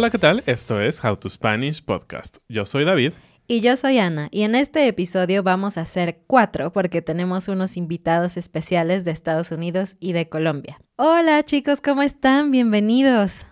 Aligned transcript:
Hola, 0.00 0.08
¿qué 0.08 0.18
tal? 0.18 0.42
Esto 0.46 0.80
es 0.80 1.04
How 1.04 1.14
to 1.18 1.28
Spanish 1.28 1.84
Podcast. 1.84 2.38
Yo 2.48 2.64
soy 2.64 2.86
David. 2.86 3.12
Y 3.46 3.60
yo 3.60 3.76
soy 3.76 3.98
Ana, 3.98 4.28
y 4.30 4.44
en 4.44 4.54
este 4.54 4.86
episodio 4.86 5.42
vamos 5.42 5.76
a 5.76 5.82
hacer 5.82 6.22
cuatro 6.26 6.72
porque 6.72 7.02
tenemos 7.02 7.48
unos 7.48 7.76
invitados 7.76 8.38
especiales 8.38 9.04
de 9.04 9.10
Estados 9.10 9.52
Unidos 9.52 9.98
y 10.00 10.14
de 10.14 10.28
Colombia. 10.28 10.80
Hola 10.96 11.42
chicos, 11.42 11.82
¿cómo 11.82 12.00
están? 12.00 12.50
Bienvenidos. 12.50 13.49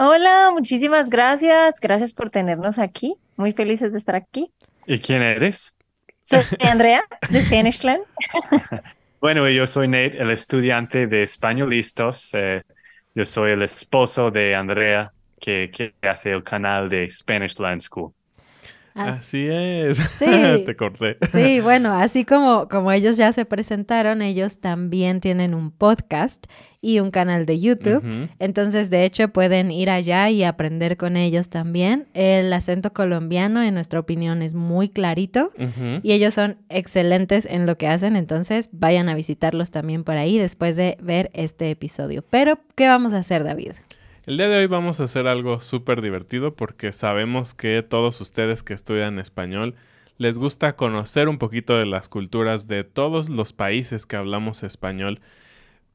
Hola, 0.00 0.50
muchísimas 0.52 1.10
gracias. 1.10 1.80
Gracias 1.80 2.14
por 2.14 2.30
tenernos 2.30 2.78
aquí. 2.78 3.16
Muy 3.36 3.52
felices 3.52 3.90
de 3.90 3.98
estar 3.98 4.14
aquí. 4.14 4.52
¿Y 4.86 5.00
quién 5.00 5.22
eres? 5.22 5.76
Soy 6.22 6.42
Andrea, 6.70 7.02
de 7.30 7.42
Spanishland. 7.42 8.04
bueno, 9.20 9.48
yo 9.48 9.66
soy 9.66 9.88
Nate, 9.88 10.22
el 10.22 10.30
estudiante 10.30 11.08
de 11.08 11.24
Españolistas. 11.24 12.30
Eh, 12.34 12.62
yo 13.12 13.24
soy 13.24 13.50
el 13.50 13.62
esposo 13.62 14.30
de 14.30 14.54
Andrea, 14.54 15.12
que, 15.40 15.68
que 15.72 15.92
hace 16.08 16.30
el 16.30 16.44
canal 16.44 16.88
de 16.88 17.10
Spanish 17.10 17.58
Land 17.58 17.80
School. 17.80 18.12
Así 18.98 19.46
es. 19.48 19.96
Sí. 19.96 20.26
Te 20.66 20.76
corté. 20.76 21.16
Sí, 21.32 21.60
bueno, 21.62 21.92
así 21.92 22.24
como, 22.24 22.68
como 22.68 22.92
ellos 22.92 23.16
ya 23.16 23.32
se 23.32 23.44
presentaron, 23.44 24.22
ellos 24.22 24.60
también 24.60 25.20
tienen 25.20 25.54
un 25.54 25.70
podcast 25.70 26.46
y 26.80 27.00
un 27.00 27.10
canal 27.10 27.44
de 27.44 27.58
YouTube. 27.58 28.28
Entonces, 28.38 28.88
de 28.90 29.04
hecho, 29.04 29.28
pueden 29.28 29.72
ir 29.72 29.90
allá 29.90 30.30
y 30.30 30.44
aprender 30.44 30.96
con 30.96 31.16
ellos 31.16 31.50
también. 31.50 32.06
El 32.14 32.52
acento 32.52 32.92
colombiano, 32.92 33.62
en 33.62 33.74
nuestra 33.74 33.98
opinión, 33.98 34.42
es 34.42 34.54
muy 34.54 34.88
clarito. 34.88 35.52
Y 36.02 36.12
ellos 36.12 36.34
son 36.34 36.58
excelentes 36.68 37.46
en 37.46 37.66
lo 37.66 37.76
que 37.76 37.88
hacen, 37.88 38.14
entonces 38.16 38.70
vayan 38.72 39.08
a 39.08 39.14
visitarlos 39.14 39.70
también 39.70 40.04
por 40.04 40.16
ahí 40.16 40.38
después 40.38 40.76
de 40.76 40.96
ver 41.02 41.30
este 41.34 41.70
episodio. 41.70 42.22
Pero, 42.30 42.60
¿qué 42.76 42.86
vamos 42.86 43.12
a 43.12 43.18
hacer, 43.18 43.42
David? 43.42 43.72
El 44.28 44.36
día 44.36 44.50
de 44.50 44.58
hoy 44.58 44.66
vamos 44.66 45.00
a 45.00 45.04
hacer 45.04 45.26
algo 45.26 45.58
súper 45.62 46.02
divertido 46.02 46.54
porque 46.54 46.92
sabemos 46.92 47.54
que 47.54 47.82
todos 47.82 48.20
ustedes 48.20 48.62
que 48.62 48.74
estudian 48.74 49.18
español 49.18 49.74
les 50.18 50.36
gusta 50.36 50.76
conocer 50.76 51.30
un 51.30 51.38
poquito 51.38 51.78
de 51.78 51.86
las 51.86 52.10
culturas 52.10 52.68
de 52.68 52.84
todos 52.84 53.30
los 53.30 53.54
países 53.54 54.04
que 54.04 54.16
hablamos 54.16 54.64
español, 54.64 55.22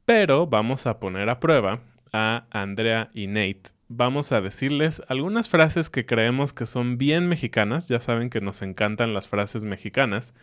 pero 0.06 0.48
vamos 0.48 0.88
a 0.88 1.00
poner 1.00 1.30
a 1.30 1.40
prueba 1.40 1.82
a 2.12 2.48
Andrea 2.50 3.12
y 3.14 3.28
Nate. 3.28 3.70
Vamos 3.88 4.32
a 4.32 4.42
decirles 4.42 5.04
algunas 5.08 5.48
frases 5.48 5.92
que 5.92 6.08
creemos 6.08 6.54
que 6.54 6.66
son 6.66 6.98
bien 6.98 7.30
mexicanas, 7.30 7.88
ya 7.88 8.00
saben 8.00 8.32
que 8.32 8.42
nos 8.42 8.64
encantan 8.64 9.14
las 9.14 9.28
frases 9.28 9.64
mexicanas, 9.64 10.34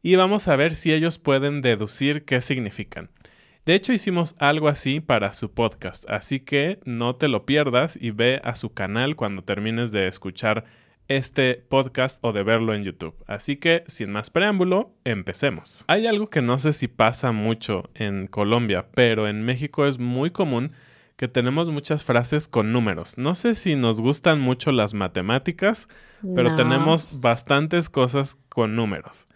y 0.00 0.14
vamos 0.14 0.46
a 0.46 0.54
ver 0.54 0.76
si 0.76 0.92
ellos 0.92 1.18
pueden 1.18 1.60
deducir 1.60 2.24
qué 2.24 2.40
significan. 2.40 3.10
De 3.66 3.74
hecho, 3.74 3.92
hicimos 3.92 4.36
algo 4.38 4.68
así 4.68 5.00
para 5.00 5.32
su 5.32 5.52
podcast, 5.52 6.08
así 6.08 6.38
que 6.40 6.78
no 6.84 7.16
te 7.16 7.26
lo 7.28 7.44
pierdas 7.46 7.98
y 8.00 8.12
ve 8.12 8.40
a 8.44 8.54
su 8.54 8.72
canal 8.72 9.16
cuando 9.16 9.42
termines 9.42 9.90
de 9.90 10.06
escuchar 10.06 10.64
este 11.08 11.54
podcast 11.68 12.18
o 12.22 12.32
de 12.32 12.44
verlo 12.44 12.74
en 12.74 12.84
YouTube. 12.84 13.14
Así 13.26 13.56
que, 13.56 13.82
sin 13.88 14.10
más 14.12 14.30
preámbulo, 14.30 14.94
empecemos. 15.04 15.84
Hay 15.88 16.06
algo 16.06 16.30
que 16.30 16.42
no 16.42 16.58
sé 16.60 16.72
si 16.72 16.86
pasa 16.88 17.32
mucho 17.32 17.90
en 17.94 18.28
Colombia, 18.28 18.86
pero 18.94 19.26
en 19.26 19.42
México 19.42 19.86
es 19.86 19.98
muy 19.98 20.30
común 20.30 20.72
que 21.16 21.26
tenemos 21.28 21.68
muchas 21.70 22.04
frases 22.04 22.46
con 22.46 22.72
números. 22.72 23.18
No 23.18 23.34
sé 23.34 23.54
si 23.56 23.74
nos 23.74 24.00
gustan 24.00 24.40
mucho 24.40 24.70
las 24.70 24.94
matemáticas, 24.94 25.88
pero 26.22 26.50
No. 26.50 26.56
tenemos 26.56 27.08
bastantes 27.20 27.88
cosas 27.90 28.36
con 28.48 28.76
números. 28.76 29.26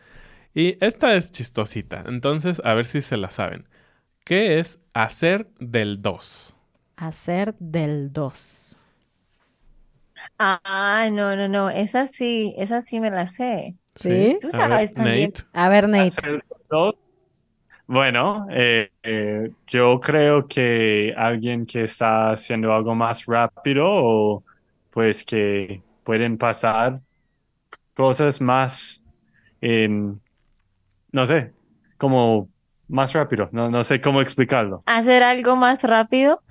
Y 0.55 0.77
esta 0.85 1.15
es 1.17 1.33
chistosita, 1.33 2.05
entonces 2.07 2.61
a 2.65 2.75
ver 2.75 2.85
si 2.85 3.01
se 3.01 3.17
la 3.17 3.31
saben. 3.31 3.67
¿Qué 4.25 4.59
es 4.59 4.81
hacer 4.95 5.49
del 5.59 6.01
2? 6.01 6.57
Hacer 6.97 7.57
del 7.59 8.13
2. 8.13 8.77
Ah, 10.39 11.09
no, 11.13 11.37
no, 11.37 11.49
no. 11.49 11.71
Esa 11.71 12.07
sí, 12.07 12.55
esa 12.57 12.81
sí 12.81 13.01
me 13.01 13.11
la 13.11 13.27
sé. 13.27 13.77
¿Sí? 13.95 14.39
Tú 14.41 14.51
A 14.53 14.67
ver, 14.67 14.69
sabes 14.69 14.95
también. 14.95 15.33
Nate. 15.33 15.43
A 15.53 15.69
ver, 15.69 15.89
Nate. 15.89 16.13
Hacer 16.17 16.45
dos. 16.69 16.95
Bueno, 17.87 18.47
eh, 18.51 18.91
eh, 19.03 19.51
yo 19.67 20.01
creo 20.01 20.47
que 20.49 21.15
alguien 21.17 21.67
que 21.67 21.85
está 21.85 22.33
haciendo 22.33 22.73
algo 22.75 22.95
más 22.95 23.27
rápido 23.27 23.87
o 23.89 24.45
pues 24.91 25.25
que 25.25 25.83
pueden 26.05 26.39
pasar 26.39 27.01
cosas 27.95 28.41
más 28.41 29.05
en, 29.61 30.21
no 31.13 31.27
sé, 31.27 31.53
como 31.99 32.51
más 32.91 33.13
rápido, 33.13 33.49
no, 33.53 33.71
no 33.71 33.83
sé 33.85 34.01
cómo 34.01 34.21
explicarlo. 34.21 34.83
Hacer 34.87 35.23
algo 35.23 35.57
más 35.57 35.83
rápido 35.85 36.43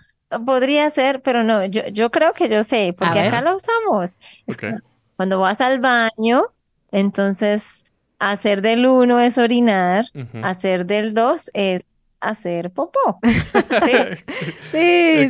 podría 0.45 0.89
ser, 0.89 1.21
pero 1.21 1.43
no, 1.43 1.65
yo, 1.65 1.87
yo 1.87 2.11
creo 2.11 2.33
que 2.33 2.49
yo 2.49 2.63
sé, 2.63 2.93
porque 2.97 3.19
acá 3.27 3.41
lo 3.41 3.55
usamos. 3.55 4.17
Es 4.47 4.57
cuando- 4.57 4.83
Cuando 5.15 5.39
vas 5.39 5.59
al 5.61 5.79
baño, 5.79 6.43
entonces 6.91 7.83
hacer 8.19 8.61
del 8.61 8.85
uno 8.85 9.19
es 9.19 9.37
orinar, 9.37 10.05
hacer 10.43 10.85
del 10.85 11.13
dos 11.13 11.49
es 11.53 11.83
hacer 12.21 12.71
popó. 12.71 13.19
¿sí? 14.71 14.77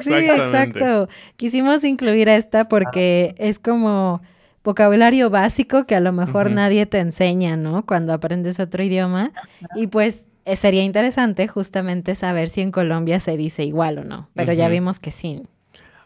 Sí, 0.02 0.12
exacto. 0.31 1.08
Quisimos 1.36 1.84
incluir 1.84 2.30
esta 2.30 2.68
porque 2.68 3.36
es 3.38 3.59
como 3.59 4.22
vocabulario 4.64 5.30
básico 5.30 5.86
que 5.86 5.96
a 5.96 6.00
lo 6.00 6.12
mejor 6.12 6.52
nadie 6.52 6.86
te 6.86 7.00
enseña, 7.00 7.56
¿no? 7.58 7.86
Cuando 7.86 8.14
aprendes 8.14 8.59
otro 8.59 8.84
idioma. 8.84 9.31
Y 9.76 9.88
pues 9.88 10.28
sería 10.55 10.83
interesante 10.83 11.47
justamente 11.47 12.15
saber 12.15 12.49
si 12.49 12.61
en 12.61 12.71
Colombia 12.71 13.19
se 13.19 13.37
dice 13.37 13.63
igual 13.65 13.99
o 13.99 14.03
no. 14.03 14.29
Pero 14.33 14.53
ya 14.53 14.69
vimos 14.69 14.99
que 14.99 15.11
sí. 15.11 15.43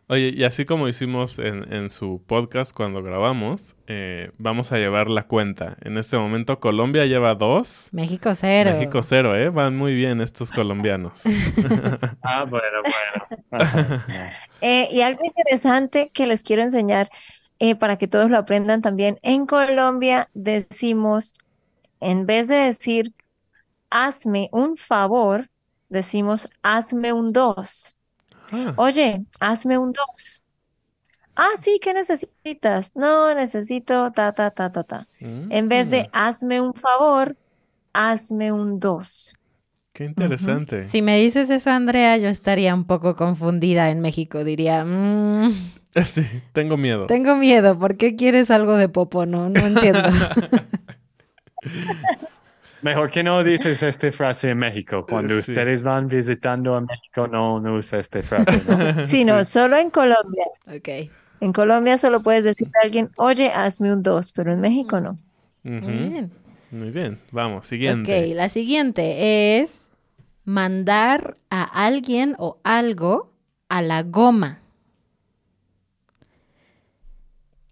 Oye, 0.08 0.34
y 0.36 0.44
así 0.44 0.66
como 0.66 0.90
hicimos 0.90 1.40
en, 1.40 1.74
en 1.74 1.90
su 1.90 2.22
podcast 2.28 2.76
cuando 2.76 3.02
grabamos, 3.02 3.78
eh, 3.88 4.32
vamos 4.38 4.74
a 4.74 4.78
llevar 4.78 5.10
la 5.10 5.28
cuenta. 5.28 5.78
En 5.82 5.98
este 5.98 6.18
momento 6.18 6.60
Colombia 6.60 7.06
lleva 7.06 7.36
dos. 7.36 7.88
México 7.94 8.34
cero. 8.34 8.72
México 8.74 9.02
cero, 9.02 9.34
¿eh? 9.36 9.50
Van 9.50 9.78
muy 9.78 9.96
bien 9.96 10.20
estos 10.22 10.52
colombianos. 10.52 11.24
Ah, 12.22 12.46
bueno, 12.46 12.82
bueno. 13.52 14.02
Eh, 14.62 14.88
y 14.92 15.02
algo 15.02 15.26
interesante 15.26 16.10
que 16.14 16.26
les 16.26 16.42
quiero 16.42 16.62
enseñar 16.62 17.10
eh, 17.60 17.76
para 17.76 17.98
que 17.98 18.08
todos 18.08 18.30
lo 18.30 18.38
aprendan 18.38 18.82
también. 18.82 19.20
En 19.22 19.46
Colombia 19.46 20.30
decimos, 20.34 21.34
en 22.00 22.26
vez 22.26 22.48
de 22.48 22.56
decir 22.56 23.14
hazme 23.94 24.50
un 24.52 24.76
favor, 24.76 25.50
decimos 25.90 26.50
hazme 26.64 27.14
un 27.14 27.32
dos. 27.32 27.96
Ah, 28.52 28.74
Oye, 28.78 29.24
hazme 29.40 29.78
un 29.78 29.94
dos. 29.94 30.44
Ah, 31.36 31.52
sí, 31.56 31.80
¿qué 31.82 31.94
necesitas? 31.94 32.92
No, 32.96 33.34
necesito 33.34 34.12
ta, 34.12 34.34
ta, 34.34 34.52
ta, 34.52 34.72
ta, 34.72 34.84
ta. 34.84 35.08
En 35.20 35.70
vez 35.70 35.90
de 35.90 36.04
mm, 36.04 36.10
hazme 36.12 36.62
un 36.62 36.74
favor, 36.74 37.36
hazme 37.94 38.52
un 38.52 38.80
dos. 38.80 39.34
Qué 39.94 40.06
interesante. 40.06 40.88
Si 40.90 41.02
me 41.02 41.20
dices 41.20 41.50
eso, 41.50 41.70
Andrea, 41.70 42.18
yo 42.18 42.28
estaría 42.30 42.74
un 42.74 42.86
poco 42.86 43.16
confundida 43.16 43.90
en 43.92 44.02
México. 44.02 44.44
Diría, 44.44 44.84
"Mm, 44.86 45.54
Sí, 46.04 46.26
tengo 46.54 46.78
miedo. 46.78 47.06
tengo 47.06 47.36
miedo. 47.36 47.78
¿Por 47.78 47.98
qué 47.98 48.16
quieres 48.16 48.50
algo 48.52 48.76
de 48.78 48.90
popo? 48.90 49.26
No, 49.26 49.50
no 49.50 49.60
entiendo. 49.66 50.10
Mejor 52.84 53.10
que 53.10 53.24
no 53.24 53.44
dices 53.44 53.82
esta 53.84 54.12
frase 54.12 54.50
en 54.52 54.58
México. 54.60 55.06
Cuando 55.08 55.34
Sí. 55.42 55.52
ustedes 55.52 55.84
van 55.84 56.08
visitando 56.08 56.76
a 56.76 56.82
México, 56.82 57.28
no, 57.28 57.60
no 57.60 57.76
usa 57.76 58.00
esta 58.00 58.22
frase, 58.22 58.62
¿no? 58.68 59.04
Sí, 59.06 59.24
no, 59.26 59.44
solo 59.46 59.78
en 59.78 59.90
Colombia. 59.90 60.46
ok. 60.68 61.10
En 61.42 61.52
Colombia 61.54 61.98
solo 61.98 62.22
puedes 62.24 62.44
decirle 62.44 62.72
a 62.82 62.86
alguien, 62.86 63.10
oye, 63.18 63.52
hazme 63.52 63.92
un 63.92 64.02
dos, 64.04 64.32
pero 64.32 64.54
en 64.54 64.62
México 64.62 65.00
no. 65.02 65.18
Muy 65.64 65.80
bien. 66.10 66.32
Muy 66.72 66.90
bien. 66.92 67.20
Vamos, 67.32 67.60
Ok, 67.60 67.64
siguiente. 67.66 68.28
la 68.34 68.50
siguiente 68.50 69.58
es 69.60 69.90
mandar 70.46 71.38
a 71.50 71.64
alguien 71.86 72.36
o 72.40 72.58
algo 72.64 73.32
a 73.70 73.82
la 73.82 74.04
goma. 74.04 74.60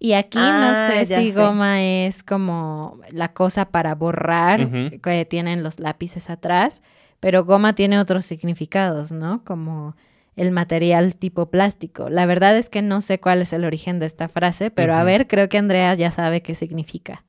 Y 0.03 0.13
aquí 0.13 0.39
no 0.39 0.71
Ah, 0.71 0.73
sé 0.87 1.05
si 1.05 1.29
sé. 1.31 1.39
goma 1.39 1.83
es 1.83 2.23
como 2.23 2.99
la 3.11 3.33
cosa 3.33 3.65
para 3.65 3.93
borrar 3.93 4.67
que 5.03 5.25
tienen 5.25 5.61
los 5.61 5.79
lápices 5.79 6.31
atrás, 6.31 6.81
pero 7.19 7.45
goma 7.45 7.75
tiene 7.75 7.99
otros 7.99 8.25
significados, 8.25 9.11
¿no? 9.11 9.43
Como 9.45 9.95
el 10.35 10.51
material 10.51 11.15
tipo 11.15 11.51
plástico. 11.51 12.09
La 12.09 12.25
verdad 12.25 12.57
es 12.57 12.67
que 12.67 12.81
no 12.81 13.01
sé 13.01 13.19
cuál 13.19 13.43
es 13.43 13.53
el 13.53 13.63
origen 13.63 13.99
de 13.99 14.07
esta 14.07 14.27
frase, 14.27 14.71
pero 14.71 14.95
a 14.95 15.03
ver, 15.03 15.27
creo 15.27 15.49
que 15.49 15.59
Andrea 15.59 15.93
ya 15.93 16.09
sabe 16.09 16.41
qué 16.41 16.55
significa. 16.55 17.23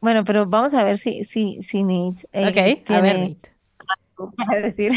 Bueno, 0.00 0.24
pero 0.24 0.46
vamos 0.46 0.74
a 0.74 0.82
ver 0.82 0.98
si, 0.98 1.22
si, 1.22 1.62
si 1.62 1.84
Nate 1.84 2.26
eh, 2.32 2.48
Ok, 2.48 2.90
a 2.90 3.00
ver, 3.00 3.18
Nate. 3.20 3.52
Algo 4.20 4.32
para 4.36 4.60
decir. 4.60 4.92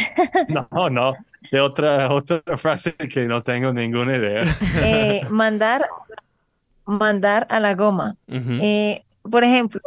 No, 0.50 0.90
no, 0.90 1.14
de 1.52 1.60
otra, 1.60 2.14
otra 2.14 2.42
frase 2.58 2.94
que 2.94 3.26
no 3.26 3.42
tengo 3.42 3.72
ninguna 3.74 4.18
idea. 4.18 4.44
Eh, 4.84 5.22
mandar, 5.30 5.86
mandar 6.86 7.48
a 7.50 7.60
la 7.60 7.74
goma. 7.76 8.16
Eh, 8.28 9.04
por 9.30 9.44
ejemplo, 9.44 9.82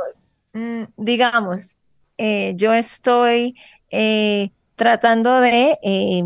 mm, 0.53 0.85
digamos, 0.97 1.79
eh, 2.19 2.55
yo 2.56 2.73
estoy 2.73 3.55
eh, 3.91 4.50
tratando 4.75 5.41
de 5.41 5.79
eh, 5.82 6.23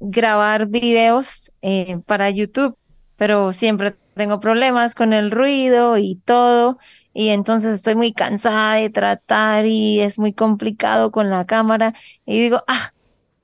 grabar 0.00 0.66
videos 0.66 1.52
eh, 1.62 1.98
para 2.06 2.30
YouTube, 2.30 2.76
pero 3.16 3.52
siempre 3.52 3.96
tengo 4.14 4.40
problemas 4.40 4.94
con 4.94 5.12
el 5.12 5.30
ruido 5.30 5.98
y 5.98 6.16
todo, 6.24 6.78
y 7.12 7.28
entonces 7.28 7.74
estoy 7.74 7.94
muy 7.94 8.12
cansada 8.12 8.74
de 8.74 8.90
tratar 8.90 9.66
y 9.66 10.00
es 10.00 10.18
muy 10.18 10.32
complicado 10.32 11.10
con 11.10 11.30
la 11.30 11.44
cámara, 11.46 11.94
y 12.24 12.40
digo, 12.40 12.62
ah, 12.66 12.92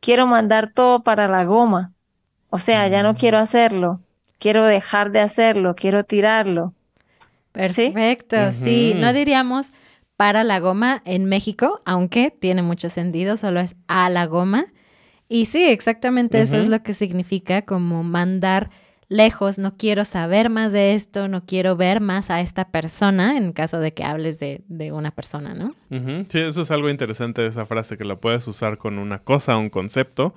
quiero 0.00 0.26
mandar 0.26 0.72
todo 0.72 1.02
para 1.02 1.28
la 1.28 1.44
goma, 1.44 1.92
o 2.50 2.58
sea, 2.58 2.88
ya 2.88 3.02
no 3.02 3.14
quiero 3.14 3.38
hacerlo, 3.38 4.00
quiero 4.38 4.64
dejar 4.64 5.10
de 5.10 5.20
hacerlo, 5.20 5.74
quiero 5.74 6.04
tirarlo. 6.04 6.74
Perfecto, 7.52 8.50
sí. 8.52 8.94
No 8.96 9.12
diríamos 9.12 9.72
para 10.16 10.42
la 10.44 10.58
goma 10.58 11.02
en 11.04 11.26
México, 11.26 11.80
aunque 11.84 12.30
tiene 12.30 12.62
mucho 12.62 12.88
sentido, 12.88 13.36
solo 13.36 13.60
es 13.60 13.76
a 13.88 14.08
la 14.08 14.26
goma. 14.26 14.66
Y 15.28 15.46
sí, 15.46 15.64
exactamente 15.64 16.40
eso 16.40 16.56
es 16.56 16.66
lo 16.66 16.82
que 16.82 16.94
significa 16.94 17.62
como 17.62 18.02
mandar 18.02 18.70
lejos, 19.12 19.59
no 19.59 19.76
quiero 19.76 20.05
saber 20.05 20.50
más 20.50 20.73
de 20.73 20.94
esto, 20.94 21.29
no 21.29 21.44
quiero 21.44 21.76
ver 21.76 22.00
más 22.00 22.31
a 22.31 22.41
esta 22.41 22.70
persona, 22.70 23.37
en 23.37 23.53
caso 23.53 23.79
de 23.79 23.93
que 23.93 24.05
hables 24.05 24.38
de, 24.38 24.62
de 24.69 24.93
una 24.93 25.11
persona, 25.11 25.55
¿no? 25.55 25.75
Sí, 26.29 26.38
eso 26.41 26.62
es 26.62 26.70
algo 26.70 26.91
interesante 26.91 27.43
de 27.43 27.49
esa 27.49 27.67
frase, 27.67 27.97
que 27.97 28.05
la 28.05 28.17
puedes 28.17 28.47
usar 28.49 28.79
con 28.79 28.99
una 28.99 29.19
cosa, 29.20 29.56
un 29.56 29.70
concepto, 29.70 30.35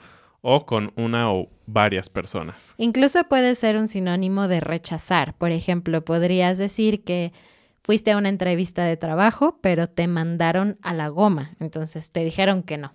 o 0.48 0.68
con 0.68 0.94
una 0.96 1.32
o 1.32 1.50
varias 1.66 2.08
personas. 2.10 2.76
Incluso 2.78 3.24
puede 3.24 3.56
ser 3.56 3.78
un 3.78 3.88
sinónimo 3.88 4.48
de 4.48 4.60
rechazar. 4.60 5.34
Por 5.34 5.52
ejemplo, 5.52 6.06
podrías 6.06 6.60
decir 6.60 7.04
que 7.04 7.34
fuiste 7.82 8.12
a 8.12 8.18
una 8.18 8.30
entrevista 8.30 8.84
de 8.84 8.96
trabajo, 8.96 9.58
pero 9.62 9.90
te 9.90 10.08
mandaron 10.08 10.78
a 10.84 10.94
la 10.94 11.08
goma, 11.08 11.56
entonces 11.60 12.12
te 12.12 12.24
dijeron 12.24 12.62
que 12.62 12.78
no. 12.78 12.94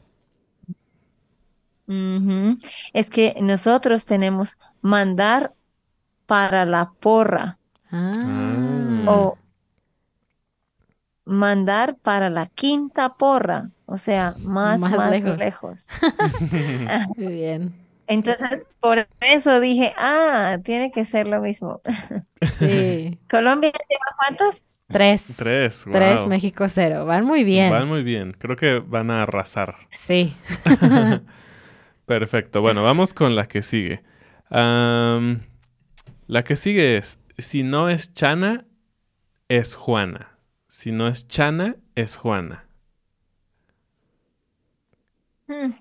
Es 2.93 3.11
que 3.11 3.35
nosotros 3.41 4.07
tenemos 4.07 4.59
mandar 4.81 5.55
para 6.31 6.65
la 6.65 6.93
porra 7.01 7.59
Ah. 7.91 9.03
o 9.09 9.37
mandar 11.25 11.97
para 11.97 12.31
la 12.31 12.47
quinta 12.47 13.15
porra, 13.15 13.71
o 13.87 13.97
sea, 13.99 14.37
más, 14.39 14.81
Más 14.81 14.93
más 14.93 15.11
lejos. 15.11 15.39
lejos. 15.39 15.89
Muy 17.17 17.33
bien. 17.33 17.75
Entonces, 18.07 18.65
por 18.79 19.09
eso 19.21 19.59
dije, 19.59 19.93
ah, 19.97 20.59
tiene 20.63 20.93
que 20.93 21.05
ser 21.05 21.27
lo 21.27 21.41
mismo. 21.41 21.81
Sí. 22.55 23.19
¿Colombia 23.29 23.71
lleva 23.73 24.17
cuántos? 24.19 24.65
Tres. 24.87 25.35
Tres, 25.37 25.85
Tres. 25.91 26.27
México 26.27 26.67
cero. 26.69 27.05
Van 27.07 27.25
muy 27.27 27.45
bien. 27.45 27.71
Van 27.71 27.87
muy 27.87 28.03
bien. 28.03 28.33
Creo 28.39 28.57
que 28.57 28.79
van 28.79 29.11
a 29.11 29.25
arrasar. 29.25 29.75
Sí. 29.91 30.35
Perfecto. 32.07 32.61
Bueno, 32.63 32.83
vamos 32.83 33.13
con 33.15 33.35
la 33.37 33.47
que 33.47 33.63
sigue. 33.63 34.03
La 36.31 36.45
que 36.45 36.55
sigue 36.57 36.97
es, 36.97 37.19
si 37.39 37.63
no 37.63 37.89
es 37.89 38.15
Chana, 38.15 38.65
es 39.49 39.75
Juana. 39.75 40.39
Si 40.69 40.93
no 40.93 41.09
es 41.09 41.27
Chana, 41.27 41.77
es 41.97 42.17
Juana. 42.17 42.65
Hmm, 45.49 45.73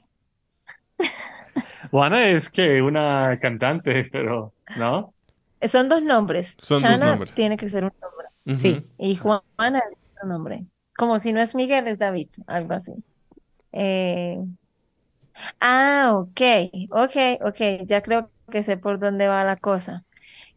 Juana 1.91 2.29
es 2.29 2.49
que 2.49 2.81
una 2.81 3.39
cantante, 3.39 4.05
pero 4.11 4.53
¿no? 4.77 5.13
Son 5.67 5.87
dos 5.89 6.01
nombres. 6.01 6.57
Son 6.61 6.81
dos 6.81 6.89
Chana 6.89 7.11
nombres. 7.11 7.33
tiene 7.33 7.57
que 7.57 7.69
ser 7.69 7.83
un 7.83 7.91
nombre. 8.01 8.55
Sí. 8.57 8.85
Y 8.97 9.15
Juana 9.17 9.79
es 9.91 9.97
otro 10.15 10.29
nombre. 10.29 10.65
Como 10.97 11.19
si 11.19 11.31
no 11.31 11.41
es 11.41 11.53
Miguel, 11.53 11.87
es 11.87 11.99
David, 11.99 12.29
algo 12.47 12.73
así. 12.73 12.93
Eh, 13.71 14.39
Ah, 15.59 16.11
ok, 16.15 16.41
ok, 16.91 17.15
ok, 17.41 17.85
ya 17.85 18.01
creo 18.01 18.31
que 18.51 18.63
sé 18.63 18.77
por 18.77 18.99
dónde 18.99 19.27
va 19.27 19.43
la 19.43 19.55
cosa. 19.57 20.05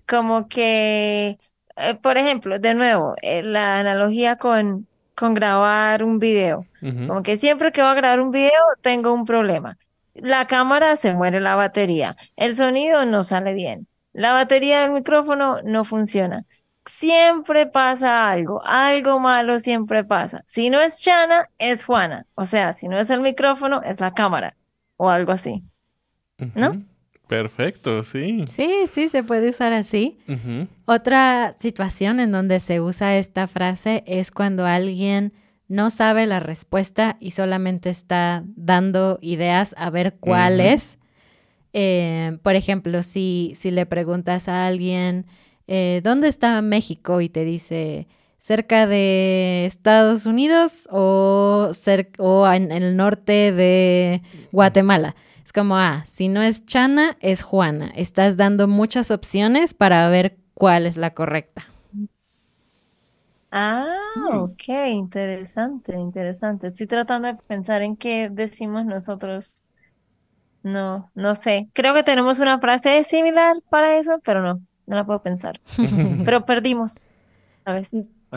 Como 0.06 0.48
que, 0.48 1.38
eh, 1.76 1.94
por 2.02 2.18
ejemplo, 2.18 2.58
de 2.58 2.74
nuevo, 2.74 3.14
eh, 3.22 3.42
la 3.42 3.78
analogía 3.80 4.36
con, 4.36 4.86
con 5.14 5.34
grabar 5.34 6.04
un 6.04 6.18
video. 6.18 6.66
Como 6.80 7.22
que 7.22 7.36
siempre 7.36 7.72
que 7.72 7.80
voy 7.82 7.90
a 7.90 7.94
grabar 7.94 8.20
un 8.20 8.30
video 8.32 8.52
tengo 8.80 9.12
un 9.12 9.24
problema. 9.24 9.78
La 10.14 10.46
cámara 10.46 10.96
se 10.96 11.14
muere 11.14 11.40
la 11.40 11.54
batería, 11.56 12.16
el 12.36 12.54
sonido 12.54 13.04
no 13.06 13.24
sale 13.24 13.54
bien, 13.54 13.86
la 14.12 14.32
batería 14.32 14.80
del 14.82 14.90
micrófono 14.92 15.62
no 15.62 15.84
funciona. 15.84 16.44
Siempre 16.84 17.66
pasa 17.66 18.28
algo, 18.30 18.60
algo 18.64 19.20
malo 19.20 19.60
siempre 19.60 20.04
pasa. 20.04 20.42
Si 20.46 20.68
no 20.70 20.80
es 20.80 21.00
Chana, 21.00 21.48
es 21.58 21.84
Juana. 21.84 22.26
O 22.34 22.44
sea, 22.44 22.72
si 22.72 22.88
no 22.88 22.98
es 22.98 23.08
el 23.10 23.20
micrófono, 23.20 23.80
es 23.82 24.00
la 24.00 24.12
cámara 24.14 24.56
o 24.96 25.08
algo 25.08 25.32
así. 25.32 25.64
¿no? 26.54 26.82
Perfecto, 27.28 28.02
sí. 28.04 28.44
Sí, 28.48 28.70
sí, 28.90 29.08
se 29.08 29.22
puede 29.24 29.48
usar 29.50 29.72
así. 29.72 30.18
Otra 30.84 31.54
situación 31.58 32.20
en 32.20 32.32
donde 32.32 32.60
se 32.60 32.80
usa 32.80 33.16
esta 33.16 33.46
frase 33.46 34.02
es 34.06 34.30
cuando 34.30 34.66
alguien 34.66 35.32
no 35.68 35.88
sabe 35.88 36.26
la 36.26 36.40
respuesta 36.40 37.16
y 37.20 37.30
solamente 37.30 37.88
está 37.88 38.44
dando 38.56 39.18
ideas 39.22 39.74
a 39.78 39.88
ver 39.88 40.16
cuál 40.20 40.60
es. 40.60 40.98
Eh, 41.72 42.36
por 42.42 42.54
ejemplo, 42.54 43.02
si, 43.02 43.52
si 43.56 43.70
le 43.70 43.86
preguntas 43.86 44.48
a 44.48 44.66
alguien, 44.66 45.24
eh, 45.66 46.02
¿dónde 46.04 46.28
está 46.28 46.60
México? 46.60 47.22
Y 47.22 47.30
te 47.30 47.44
dice, 47.46 48.08
cerca 48.36 48.86
de 48.86 49.64
Estados 49.64 50.26
Unidos 50.26 50.86
o, 50.90 51.68
cer- 51.70 52.10
o 52.18 52.46
en 52.52 52.70
el 52.72 52.94
norte 52.96 53.52
de 53.52 54.20
Guatemala. 54.50 55.16
Es 55.44 55.52
como, 55.52 55.76
ah, 55.76 56.04
si 56.06 56.28
no 56.28 56.42
es 56.42 56.64
Chana, 56.66 57.16
es 57.20 57.42
Juana. 57.42 57.92
Estás 57.94 58.36
dando 58.36 58.68
muchas 58.68 59.10
opciones 59.10 59.74
para 59.74 60.08
ver 60.08 60.36
cuál 60.54 60.86
es 60.86 60.96
la 60.96 61.14
correcta. 61.14 61.66
Ah, 63.50 63.86
Mm. 64.16 64.36
ok, 64.38 64.62
interesante, 64.92 65.94
interesante. 65.98 66.66
Estoy 66.68 66.86
tratando 66.86 67.28
de 67.28 67.34
pensar 67.34 67.82
en 67.82 67.96
qué 67.96 68.28
decimos 68.30 68.84
nosotros. 68.86 69.62
No, 70.62 71.10
no 71.14 71.34
sé. 71.34 71.68
Creo 71.72 71.92
que 71.94 72.02
tenemos 72.04 72.38
una 72.38 72.58
frase 72.60 73.02
similar 73.04 73.56
para 73.68 73.96
eso, 73.96 74.20
pero 74.24 74.42
no, 74.42 74.60
no 74.86 74.96
la 74.96 75.04
puedo 75.04 75.22
pensar. 75.22 75.60
Pero 76.24 76.44
perdimos, 76.44 77.06
¿sabes? 77.64 77.90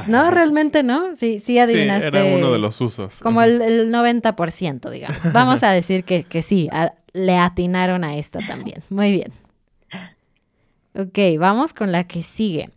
No, 0.07 0.31
realmente 0.31 0.81
no. 0.83 1.13
Sí, 1.15 1.39
sí 1.39 1.53
Sí, 1.53 1.59
adivinaste. 1.59 2.07
era 2.07 2.23
uno 2.37 2.51
de 2.51 2.59
los 2.59 2.81
usos. 2.81 3.19
Como 3.21 3.41
el, 3.43 3.61
el 3.61 3.91
90%, 3.91 4.89
digamos. 4.89 5.21
Vamos 5.33 5.61
a 5.63 5.69
decir 5.71 6.03
que, 6.03 6.23
que 6.23 6.41
sí, 6.41 6.67
a- 6.71 6.93
le 7.15 7.37
atinaron 7.37 8.03
a 8.03 8.17
esta 8.17 8.39
también. 8.39 8.83
Muy 8.89 9.11
bien. 9.11 9.31
Ok, 10.97 11.17
vamos 11.39 11.73
con 11.73 11.91
la 11.91 12.05
que 12.07 12.23
sigue. 12.23 12.69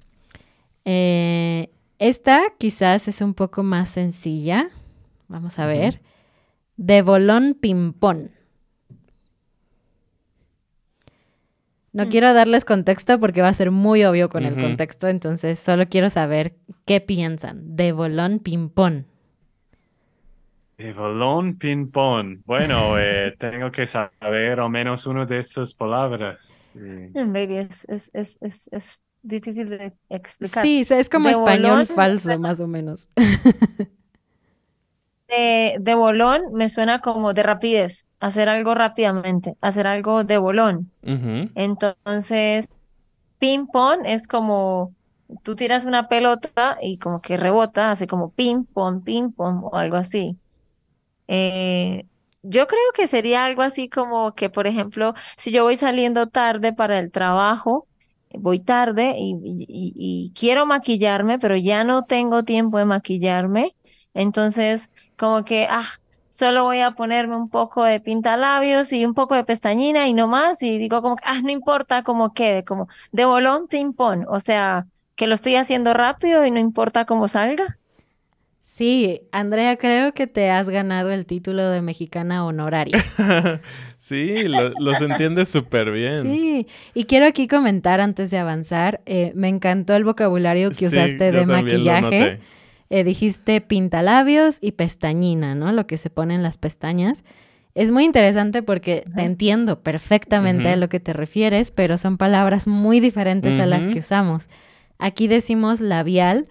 Eh, 0.84 1.68
esta 1.98 2.40
quizás 2.58 3.08
es 3.08 3.20
un 3.20 3.34
poco 3.34 3.62
más 3.62 3.90
sencilla. 3.90 4.70
Vamos 5.28 5.58
a 5.58 5.66
ver. 5.66 6.00
De 6.76 7.02
bolón 7.02 7.54
ping-pong. 7.60 8.28
No 11.92 12.06
Mm. 12.06 12.08
quiero 12.10 12.32
darles 12.34 12.64
contexto 12.64 13.18
porque 13.18 13.42
va 13.42 13.48
a 13.48 13.54
ser 13.54 13.70
muy 13.70 14.04
obvio 14.04 14.28
con 14.28 14.44
el 14.44 14.54
contexto, 14.60 15.08
entonces 15.08 15.58
solo 15.58 15.88
quiero 15.88 16.10
saber 16.10 16.54
qué 16.86 17.00
piensan 17.00 17.76
de 17.76 17.92
bolón 17.92 18.38
ping-pong. 18.38 19.04
De 20.78 20.92
balón 20.92 21.58
ping-pong. 21.58 22.42
Bueno, 22.46 22.98
eh, 22.98 23.34
tengo 23.38 23.70
que 23.72 23.86
saber 23.86 24.60
al 24.60 24.70
menos 24.70 25.06
una 25.06 25.26
de 25.26 25.40
estas 25.40 25.74
palabras. 25.74 26.70
Sí. 26.72 26.78
Mm, 26.78 27.32
Baby, 27.32 27.56
es, 27.58 27.84
es, 27.88 28.10
es, 28.14 28.38
es, 28.40 28.68
es 28.70 29.00
difícil 29.22 29.68
de 29.70 29.92
explicar. 30.08 30.64
Sí, 30.64 30.84
es 30.88 31.08
como 31.08 31.26
De 31.26 31.32
español 31.32 31.70
bolón, 31.70 31.86
falso, 31.86 32.38
más 32.38 32.60
o 32.60 32.68
menos. 32.68 33.08
De, 35.28 35.76
de 35.80 35.94
bolón 35.94 36.42
me 36.52 36.68
suena 36.70 37.00
como 37.00 37.34
de 37.34 37.42
rapidez, 37.42 38.06
hacer 38.18 38.48
algo 38.48 38.74
rápidamente, 38.74 39.56
hacer 39.60 39.86
algo 39.86 40.24
de 40.24 40.38
bolón. 40.38 40.90
Entonces, 41.02 42.70
ping 43.38 43.66
pong 43.66 44.00
es 44.06 44.26
como 44.28 44.94
tú 45.42 45.56
tiras 45.56 45.84
una 45.84 46.08
pelota 46.08 46.78
y 46.82 46.98
como 46.98 47.20
que 47.20 47.36
rebota, 47.36 47.90
hace 47.90 48.06
como 48.06 48.32
ping 48.32 48.64
pong, 48.64 49.04
ping 49.04 49.32
pong 49.32 49.64
o 49.64 49.76
algo 49.76 49.96
así. 49.96 50.38
Eh, 51.28 52.06
yo 52.42 52.66
creo 52.66 52.80
que 52.94 53.06
sería 53.06 53.44
algo 53.44 53.62
así 53.62 53.88
como 53.88 54.34
que, 54.34 54.50
por 54.50 54.66
ejemplo, 54.66 55.14
si 55.36 55.50
yo 55.52 55.64
voy 55.64 55.76
saliendo 55.76 56.28
tarde 56.28 56.72
para 56.72 56.98
el 56.98 57.10
trabajo, 57.10 57.86
voy 58.32 58.60
tarde 58.60 59.14
y, 59.18 60.32
quiero 60.34 60.66
maquillarme, 60.66 61.38
pero 61.38 61.56
ya 61.56 61.84
no 61.84 62.04
tengo 62.04 62.44
tiempo 62.44 62.78
de 62.78 62.84
maquillarme, 62.84 63.74
entonces 64.14 64.90
como 65.16 65.44
que, 65.44 65.66
ah, 65.68 65.86
solo 66.30 66.64
voy 66.64 66.80
a 66.80 66.92
ponerme 66.92 67.36
un 67.36 67.48
poco 67.50 67.84
de 67.84 68.00
pintalabios 68.00 68.92
y 68.92 69.04
un 69.04 69.14
poco 69.14 69.34
de 69.34 69.44
pestañina 69.44 70.08
y 70.08 70.14
no 70.14 70.28
más, 70.28 70.62
y 70.62 70.78
digo 70.78 71.02
como, 71.02 71.16
ah, 71.24 71.40
no 71.42 71.50
importa 71.50 72.02
cómo 72.02 72.32
quede, 72.32 72.64
como 72.64 72.88
de 73.12 73.24
bolón 73.24 73.68
timpón, 73.68 74.26
o 74.28 74.40
sea, 74.40 74.86
que 75.16 75.26
lo 75.26 75.34
estoy 75.34 75.56
haciendo 75.56 75.94
rápido 75.94 76.44
y 76.46 76.50
no 76.50 76.60
importa 76.60 77.04
cómo 77.04 77.28
salga. 77.28 77.77
Sí, 78.70 79.22
Andrea, 79.32 79.76
creo 79.78 80.12
que 80.12 80.26
te 80.26 80.50
has 80.50 80.68
ganado 80.68 81.10
el 81.10 81.24
título 81.24 81.70
de 81.70 81.80
mexicana 81.80 82.44
honoraria. 82.44 83.02
sí, 83.98 84.46
lo, 84.46 84.70
los 84.78 85.00
entiendes 85.00 85.48
súper 85.48 85.90
bien. 85.90 86.30
Sí, 86.30 86.66
y 86.92 87.04
quiero 87.04 87.24
aquí 87.26 87.48
comentar 87.48 88.02
antes 88.02 88.30
de 88.30 88.36
avanzar, 88.36 89.00
eh, 89.06 89.32
me 89.34 89.48
encantó 89.48 89.96
el 89.96 90.04
vocabulario 90.04 90.70
que 90.70 90.86
usaste 90.86 91.32
de 91.32 91.46
maquillaje. 91.46 92.40
Eh, 92.90 93.04
dijiste 93.04 93.62
pintalabios 93.62 94.58
y 94.60 94.72
pestañina, 94.72 95.54
¿no? 95.54 95.72
Lo 95.72 95.86
que 95.86 95.96
se 95.96 96.10
pone 96.10 96.34
en 96.34 96.42
las 96.42 96.58
pestañas. 96.58 97.24
Es 97.74 97.90
muy 97.90 98.04
interesante 98.04 98.62
porque 98.62 99.02
te 99.16 99.22
entiendo 99.22 99.80
perfectamente 99.80 100.68
a 100.68 100.76
lo 100.76 100.90
que 100.90 101.00
te 101.00 101.14
refieres, 101.14 101.70
pero 101.70 101.96
son 101.96 102.18
palabras 102.18 102.66
muy 102.66 103.00
diferentes 103.00 103.58
a 103.58 103.64
las 103.64 103.88
que 103.88 104.00
usamos. 104.00 104.50
Aquí 104.98 105.26
decimos 105.26 105.80
labial 105.80 106.48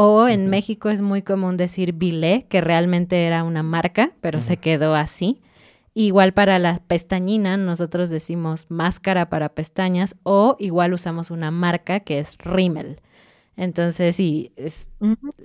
o 0.00 0.28
en 0.28 0.46
México 0.48 0.90
es 0.90 1.02
muy 1.02 1.22
común 1.22 1.56
decir 1.56 1.92
bilé, 1.92 2.46
que 2.48 2.60
realmente 2.60 3.26
era 3.26 3.42
una 3.42 3.64
marca, 3.64 4.12
pero 4.20 4.38
se 4.38 4.56
quedó 4.56 4.94
así. 4.94 5.40
Igual 5.92 6.32
para 6.32 6.60
la 6.60 6.78
pestañina, 6.78 7.56
nosotros 7.56 8.08
decimos 8.08 8.66
máscara 8.68 9.28
para 9.28 9.48
pestañas 9.48 10.14
o 10.22 10.54
igual 10.60 10.92
usamos 10.92 11.32
una 11.32 11.50
marca 11.50 11.98
que 11.98 12.20
es 12.20 12.38
Rimmel. 12.38 13.00
Entonces, 13.56 14.14
sí, 14.14 14.52
es 14.54 14.88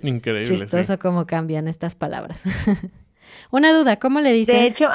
Increíble, 0.03 0.45
chistoso 0.45 0.99
cómo 0.99 1.25
cambian 1.25 1.67
estas 1.67 1.95
palabras. 1.95 2.43
Una 3.49 3.73
duda, 3.73 3.97
¿cómo 3.97 4.19
le 4.19 4.33
dices? 4.33 4.53
De 4.53 4.67
hecho, 4.67 4.87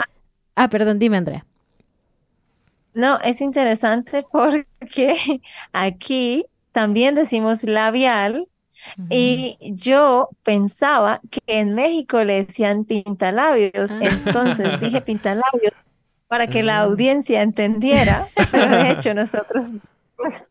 ah, 0.54 0.70
perdón, 0.70 1.00
dime, 1.00 1.16
Andrea. 1.16 1.44
No, 2.94 3.18
es 3.22 3.40
interesante 3.40 4.24
porque 4.30 5.16
aquí 5.72 6.46
también 6.70 7.16
decimos 7.16 7.64
labial 7.64 8.46
y 9.10 9.56
yo 9.60 10.28
pensaba 10.42 11.20
que 11.30 11.40
en 11.46 11.74
México 11.74 12.22
le 12.24 12.44
decían 12.44 12.84
pintalabios, 12.84 13.90
entonces 14.00 14.80
dije 14.80 15.00
pintalabios 15.02 15.74
para 16.26 16.46
que 16.46 16.62
la 16.62 16.80
audiencia 16.80 17.42
entendiera, 17.42 18.26
pero 18.50 18.70
de 18.70 18.90
hecho 18.90 19.14
nosotros 19.14 19.72
pues, 20.18 20.44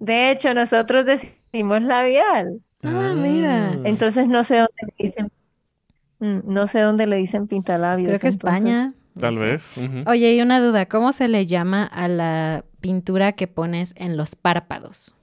de 0.00 0.30
hecho, 0.30 0.52
nosotros 0.54 1.04
decimos 1.06 1.82
labial. 1.82 2.60
Ah, 2.82 3.14
mira. 3.16 3.70
Ah. 3.72 3.78
Entonces 3.84 4.28
no 4.28 4.44
sé 4.44 4.56
dónde 4.56 4.72
le 4.82 5.06
dicen, 5.06 5.32
mm, 6.18 6.52
no 6.52 6.66
sé 6.66 6.80
dónde 6.80 7.06
le 7.06 7.16
dicen 7.16 7.46
pintalabios. 7.46 8.10
Creo 8.10 8.20
que 8.20 8.28
España. 8.28 8.94
Tal 9.18 9.38
vez. 9.38 9.72
Oye, 10.06 10.34
y 10.34 10.42
una 10.42 10.60
duda, 10.60 10.86
¿cómo 10.86 11.12
se 11.12 11.28
le 11.28 11.46
llama 11.46 11.84
a 11.84 12.06
la 12.06 12.64
pintura 12.80 13.32
que 13.32 13.46
pones 13.46 13.94
en 13.96 14.18
los 14.18 14.34
párpados? 14.34 15.15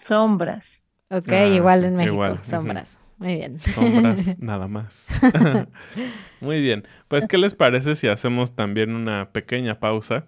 Sombras. 0.00 0.86
Ok, 1.10 1.28
ah, 1.32 1.46
igual 1.46 1.84
en 1.84 1.96
México, 1.96 2.38
sombras. 2.42 2.98
Muy 3.18 3.34
bien. 3.34 3.60
Sombras, 3.60 4.38
nada 4.40 4.66
más. 4.66 5.08
Muy 6.40 6.62
bien. 6.62 6.84
Pues, 7.08 7.26
¿qué 7.26 7.36
les 7.36 7.54
parece 7.54 7.94
si 7.96 8.08
hacemos 8.08 8.56
también 8.56 8.94
una 8.94 9.30
pequeña 9.32 9.78
pausa 9.78 10.24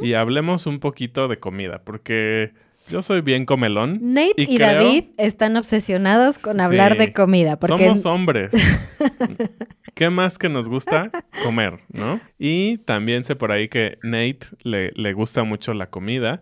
y 0.00 0.14
hablemos 0.14 0.66
un 0.66 0.78
poquito 0.78 1.28
de 1.28 1.38
comida? 1.38 1.82
Porque 1.84 2.54
yo 2.88 3.02
soy 3.02 3.20
bien 3.20 3.44
comelón. 3.44 3.98
Nate 4.00 4.32
y, 4.38 4.56
David 4.56 5.04
están 5.18 5.56
obsesionados 5.58 6.38
con 6.38 6.60
hablar 6.62 6.96
de 6.96 7.12
comida. 7.12 7.58
Porque... 7.58 7.84
Somos 7.84 8.06
hombres. 8.06 8.52
¿Qué 9.94 10.08
más 10.08 10.38
que 10.38 10.48
nos 10.48 10.66
gusta? 10.66 11.10
Comer, 11.44 11.80
¿no? 11.92 12.20
Y 12.38 12.78
también 12.78 13.24
sé 13.24 13.36
por 13.36 13.52
ahí 13.52 13.68
que 13.68 13.98
Nate 14.02 14.46
le, 14.62 14.92
le 14.94 15.12
gusta 15.12 15.44
mucho 15.44 15.74
la 15.74 15.90
comida 15.90 16.40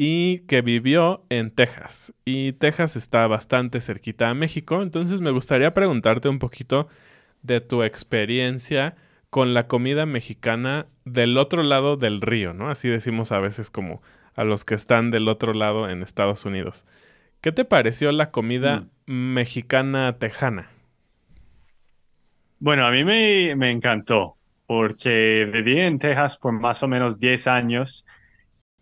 y 0.00 0.44
que 0.46 0.62
vivió 0.62 1.24
en 1.28 1.50
Texas. 1.50 2.14
Y 2.24 2.52
Texas 2.52 2.94
está 2.94 3.26
bastante 3.26 3.80
cerquita 3.80 4.30
a 4.30 4.34
México, 4.34 4.80
entonces 4.80 5.20
me 5.20 5.32
gustaría 5.32 5.74
preguntarte 5.74 6.28
un 6.28 6.38
poquito 6.38 6.86
de 7.42 7.60
tu 7.60 7.82
experiencia 7.82 8.94
con 9.28 9.54
la 9.54 9.66
comida 9.66 10.06
mexicana 10.06 10.86
del 11.04 11.36
otro 11.36 11.64
lado 11.64 11.96
del 11.96 12.20
río, 12.20 12.54
¿no? 12.54 12.70
Así 12.70 12.88
decimos 12.88 13.32
a 13.32 13.40
veces 13.40 13.72
como 13.72 14.00
a 14.36 14.44
los 14.44 14.64
que 14.64 14.76
están 14.76 15.10
del 15.10 15.26
otro 15.26 15.52
lado 15.52 15.90
en 15.90 16.04
Estados 16.04 16.44
Unidos. 16.44 16.86
¿Qué 17.40 17.50
te 17.50 17.64
pareció 17.64 18.12
la 18.12 18.30
comida 18.30 18.86
mm. 19.06 19.32
mexicana 19.34 20.16
tejana? 20.20 20.70
Bueno, 22.60 22.86
a 22.86 22.92
mí 22.92 23.02
me, 23.02 23.56
me 23.56 23.72
encantó 23.72 24.36
porque 24.64 25.50
viví 25.52 25.80
en 25.80 25.98
Texas 25.98 26.36
por 26.36 26.52
más 26.52 26.84
o 26.84 26.88
menos 26.88 27.18
10 27.18 27.48
años 27.48 28.06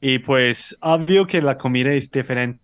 y 0.01 0.19
pues 0.19 0.77
obvio 0.81 1.27
que 1.27 1.41
la 1.41 1.57
comida 1.57 1.93
es 1.93 2.11
diferente 2.11 2.61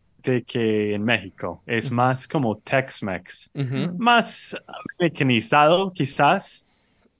que 0.47 0.95
en 0.95 1.03
México. 1.03 1.63
Es 1.67 1.91
más 1.91 2.29
como 2.29 2.59
Tex-Mex. 2.59 3.51
Más 3.99 4.57
mecanizado 4.99 5.93
quizás. 5.93 6.67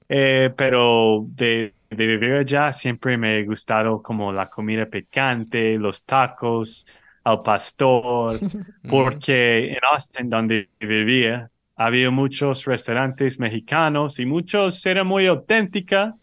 Eh, 0.09 0.51
pero 0.55 1.25
de, 1.29 1.73
de, 1.89 2.07
vivir 2.07 2.33
allá 2.33 2.71
siempre 2.73 3.17
me 3.17 3.37
ha 3.37 3.45
gustado 3.45 4.01
como 4.01 4.31
la 4.31 4.49
comida 4.49 4.85
picante, 4.85 5.77
los 5.77 6.03
tacos, 6.03 6.85
al 7.23 7.41
pastor, 7.41 8.37
porque 8.89 9.71
en 9.71 9.79
Austin, 9.91 10.29
donde 10.29 10.69
vivía, 10.79 11.49
había 11.75 12.11
muchos 12.11 12.65
restaurantes 12.65 13.39
mexicanos 13.39 14.19
y 14.19 14.25
muchos 14.25 14.85
eran 14.85 15.07
muy 15.07 15.25
auténtica 15.25 16.15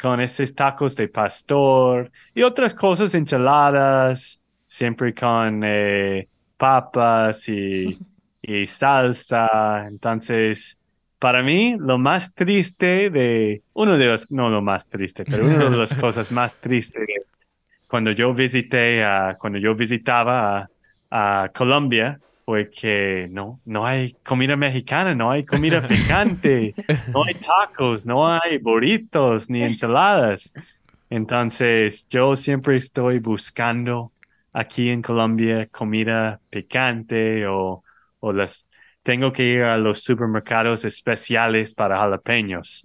con 0.00 0.20
estos 0.20 0.54
tacos 0.54 0.94
de 0.96 1.08
pastor 1.08 2.10
y 2.34 2.42
otras 2.42 2.74
cosas, 2.74 3.14
enchiladas, 3.14 4.42
siempre 4.66 5.14
con 5.14 5.62
eh, 5.64 6.28
papas 6.56 7.48
y, 7.48 7.98
y, 8.42 8.66
salsa. 8.66 9.86
Entonces, 9.86 10.78
para 11.18 11.42
mí, 11.42 11.76
lo 11.78 11.98
más 11.98 12.34
triste 12.34 13.10
de, 13.10 13.62
uno 13.72 13.96
de 13.96 14.06
los, 14.06 14.30
no 14.30 14.48
lo 14.48 14.62
más 14.62 14.86
triste, 14.86 15.24
pero 15.24 15.46
una 15.46 15.70
de 15.70 15.76
las 15.76 15.94
cosas 16.00 16.30
más 16.30 16.58
tristes 16.60 17.06
cuando 17.86 18.10
yo 18.10 18.34
visité, 18.34 19.04
a, 19.04 19.36
cuando 19.38 19.58
yo 19.58 19.74
visitaba 19.74 20.68
a, 21.10 21.44
a 21.44 21.48
Colombia, 21.50 22.20
fue 22.46 22.70
que 22.70 23.26
no, 23.28 23.60
no 23.64 23.84
hay 23.84 24.16
comida 24.24 24.56
mexicana, 24.56 25.16
no 25.16 25.32
hay 25.32 25.44
comida 25.44 25.84
picante, 25.86 26.74
no 27.12 27.24
hay 27.24 27.34
tacos, 27.34 28.06
no 28.06 28.32
hay 28.32 28.58
burritos 28.58 29.50
ni 29.50 29.64
enchiladas. 29.64 30.54
Entonces, 31.10 32.08
yo 32.08 32.36
siempre 32.36 32.76
estoy 32.76 33.18
buscando 33.18 34.12
aquí 34.52 34.90
en 34.90 35.02
Colombia 35.02 35.66
comida 35.72 36.40
picante 36.48 37.48
o, 37.48 37.82
o 38.20 38.32
las 38.32 38.64
tengo 39.02 39.32
que 39.32 39.42
ir 39.42 39.62
a 39.62 39.76
los 39.76 40.04
supermercados 40.04 40.84
especiales 40.84 41.74
para 41.74 41.98
jalapeños, 41.98 42.84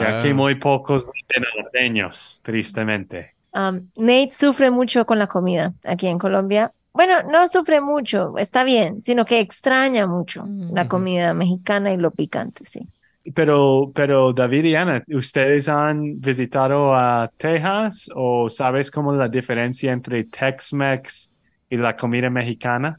ya 0.00 0.22
que 0.22 0.32
muy 0.32 0.54
pocos 0.54 1.04
tienen 1.28 1.50
jalapeños, 1.54 2.40
tristemente. 2.42 3.34
Um, 3.52 3.88
Nate 3.96 4.30
sufre 4.30 4.70
mucho 4.70 5.04
con 5.04 5.18
la 5.18 5.26
comida 5.26 5.74
aquí 5.84 6.06
en 6.08 6.18
Colombia 6.18 6.72
bueno, 6.96 7.22
no 7.30 7.46
sufre 7.46 7.80
mucho, 7.80 8.36
está 8.38 8.64
bien, 8.64 9.00
sino 9.00 9.24
que 9.24 9.40
extraña 9.40 10.06
mucho 10.06 10.46
la 10.72 10.88
comida 10.88 11.34
mexicana 11.34 11.92
y 11.92 11.96
lo 11.96 12.10
picante, 12.10 12.64
sí. 12.64 12.88
Pero, 13.34 13.92
pero 13.94 14.32
David 14.32 14.64
y 14.64 14.74
Ana, 14.76 15.04
¿ustedes 15.08 15.68
han 15.68 16.20
visitado 16.20 16.94
a 16.94 17.30
Texas 17.36 18.08
o 18.14 18.48
sabes 18.48 18.90
cómo 18.90 19.12
la 19.12 19.28
diferencia 19.28 19.92
entre 19.92 20.24
Tex-Mex 20.24 21.32
y 21.68 21.76
la 21.76 21.96
comida 21.96 22.30
mexicana? 22.30 22.98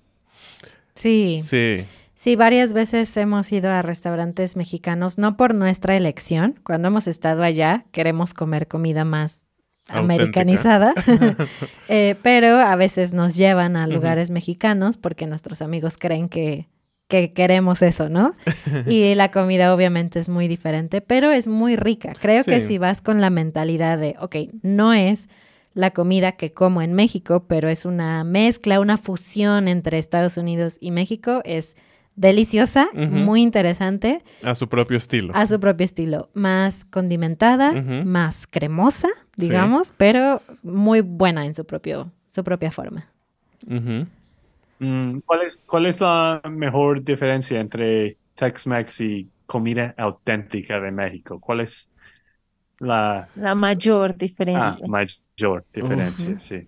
Sí. 0.95 1.39
Sí. 1.41 1.85
Sí, 2.13 2.35
varias 2.35 2.73
veces 2.73 3.15
hemos 3.15 3.51
ido 3.51 3.69
a 3.69 3.83
restaurantes 3.83 4.55
mexicanos, 4.55 5.19
no 5.19 5.37
por 5.37 5.53
nuestra 5.53 5.95
elección. 5.95 6.59
Cuando 6.63 6.87
hemos 6.87 7.07
estado 7.07 7.43
allá, 7.43 7.85
queremos 7.91 8.33
comer 8.33 8.67
comida 8.67 9.05
más 9.05 9.46
americanizada, 9.89 10.93
eh, 11.89 12.15
pero 12.21 12.57
a 12.59 12.75
veces 12.75 13.13
nos 13.13 13.35
llevan 13.35 13.75
a 13.77 13.87
lugares 13.87 14.29
mexicanos 14.29 14.97
porque 14.97 15.27
nuestros 15.27 15.61
amigos 15.61 15.97
creen 15.97 16.29
que, 16.29 16.67
que 17.07 17.33
queremos 17.33 17.81
eso, 17.81 18.09
¿no? 18.09 18.33
y 18.87 19.15
la 19.15 19.31
comida 19.31 19.73
obviamente 19.73 20.19
es 20.19 20.29
muy 20.29 20.47
diferente, 20.47 21.01
pero 21.01 21.31
es 21.31 21.47
muy 21.47 21.75
rica. 21.75 22.13
Creo 22.19 22.43
que 22.43 22.61
si 22.61 22.77
vas 22.77 23.01
con 23.01 23.21
la 23.21 23.29
mentalidad 23.29 23.97
de, 23.97 24.15
ok, 24.19 24.35
no 24.61 24.93
es 24.93 25.29
la 25.73 25.91
comida 25.91 26.31
que 26.31 26.53
como 26.53 26.81
en 26.81 26.93
México, 26.93 27.45
pero 27.47 27.69
es 27.69 27.85
una 27.85 28.23
mezcla, 28.23 28.79
una 28.79 28.97
fusión 28.97 29.67
entre 29.67 29.99
Estados 29.99 30.37
Unidos 30.37 30.77
y 30.81 30.91
México, 30.91 31.41
es 31.45 31.77
deliciosa, 32.17 32.89
muy 32.93 33.41
interesante. 33.41 34.23
A 34.43 34.55
su 34.55 34.67
propio 34.67 34.97
estilo. 34.97 35.33
A 35.33 35.47
su 35.47 35.59
propio 35.59 35.85
estilo. 35.85 36.29
Más 36.33 36.83
condimentada, 36.83 37.71
más 38.03 38.45
cremosa, 38.47 39.07
digamos, 39.37 39.93
pero 39.95 40.41
muy 40.63 41.01
buena 41.01 41.45
en 41.45 41.53
su, 41.53 41.65
propio, 41.65 42.11
su 42.27 42.43
propia 42.43 42.71
forma. 42.71 43.07
Mm, 44.79 45.19
¿cuál, 45.25 45.41
es, 45.43 45.63
¿Cuál 45.65 45.85
es 45.85 46.01
la 46.01 46.41
mejor 46.49 47.03
diferencia 47.03 47.59
entre 47.59 48.17
Tex-Mex 48.35 49.01
y 49.01 49.29
comida 49.45 49.93
auténtica 49.97 50.79
de 50.79 50.91
México? 50.91 51.39
¿Cuál 51.39 51.61
es 51.61 51.89
la 52.79 53.29
La 53.35 53.55
mayor 53.55 54.11
ah, 54.11 54.15
diferencia. 54.17 54.87
mayor 54.87 55.65
diferencia? 55.71 56.39
Sí. 56.39 56.67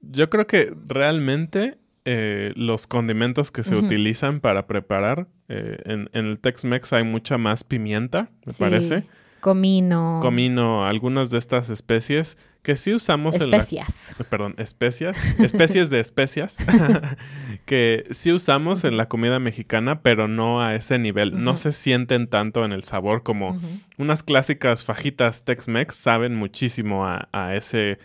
Yo 0.00 0.30
creo 0.30 0.46
que 0.46 0.72
realmente 0.86 1.78
eh, 2.10 2.52
los 2.56 2.86
condimentos 2.86 3.50
que 3.50 3.62
se 3.62 3.76
utilizan 3.76 4.40
para 4.40 4.66
preparar, 4.66 5.26
eh, 5.48 5.76
en, 5.84 6.08
en 6.14 6.24
el 6.26 6.38
Tex-Mex 6.38 6.92
hay 6.94 7.04
mucha 7.04 7.36
más 7.36 7.64
pimienta, 7.64 8.30
me 8.46 8.52
Sí. 8.54 8.58
parece. 8.60 9.04
Comino. 9.40 10.18
Comino, 10.20 10.84
algunas 10.86 11.30
de 11.30 11.38
estas 11.38 11.68
especies 11.70 12.38
que 12.62 12.74
sí 12.76 12.92
usamos 12.94 13.36
en 13.36 13.50
la 13.50 13.58
Especias. 13.58 14.16
Eh, 14.18 14.24
perdón, 14.28 14.54
especias, 14.58 15.16
especies 15.38 15.90
de 15.90 16.00
especias 16.00 16.56
que 17.66 18.06
sí 18.10 18.32
usamos 18.32 18.84
en 18.84 18.96
la 18.96 19.06
comida 19.08 19.38
mexicana, 19.38 20.00
pero 20.02 20.26
no 20.28 20.60
a 20.60 20.74
ese 20.74 20.98
nivel. 20.98 21.44
No 21.44 21.56
se 21.56 21.72
sienten 21.72 22.26
tanto 22.26 22.64
en 22.64 22.72
el 22.72 22.82
sabor 22.82 23.22
como 23.22 23.60
unas 23.96 24.22
clásicas 24.22 24.82
fajitas 24.82 25.44
Tex-Mex 25.44 25.94
saben 25.94 26.34
muchísimo 26.34 27.06
a, 27.06 27.28
a 27.32 27.54
ese 27.54 27.98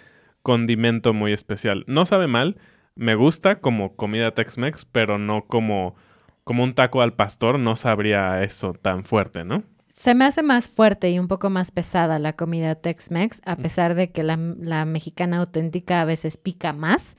condimento 0.43 1.13
muy 1.13 1.33
especial. 1.33 1.83
No 1.88 2.05
sabe 2.05 2.27
mal, 2.27 2.57
me 2.95 3.15
gusta 3.15 3.59
como 3.59 3.95
comida 3.95 4.33
Tex-Mex, 4.33 4.85
pero 4.85 5.17
no 5.17 5.45
como, 5.45 5.95
como 6.43 6.63
un 6.63 6.73
taco 6.73 7.01
al 7.01 7.13
pastor, 7.13 7.59
no 7.59 7.75
sabría 7.75 8.43
eso 8.43 8.73
tan 8.73 9.03
fuerte, 9.03 9.43
¿no? 9.43 9.63
Se 9.88 10.15
me 10.15 10.25
hace 10.25 10.41
más 10.41 10.69
fuerte 10.69 11.12
y 11.12 11.19
un 11.19 11.27
poco 11.27 11.50
más 11.50 11.71
pesada 11.71 12.17
la 12.17 12.33
comida 12.33 12.75
Tex-Mex, 12.75 13.41
a 13.45 13.55
pesar 13.57 13.93
de 13.93 14.12
que 14.12 14.23
la, 14.23 14.38
la 14.38 14.85
mexicana 14.85 15.38
auténtica 15.38 16.01
a 16.01 16.05
veces 16.05 16.38
pica 16.38 16.73
más. 16.73 17.15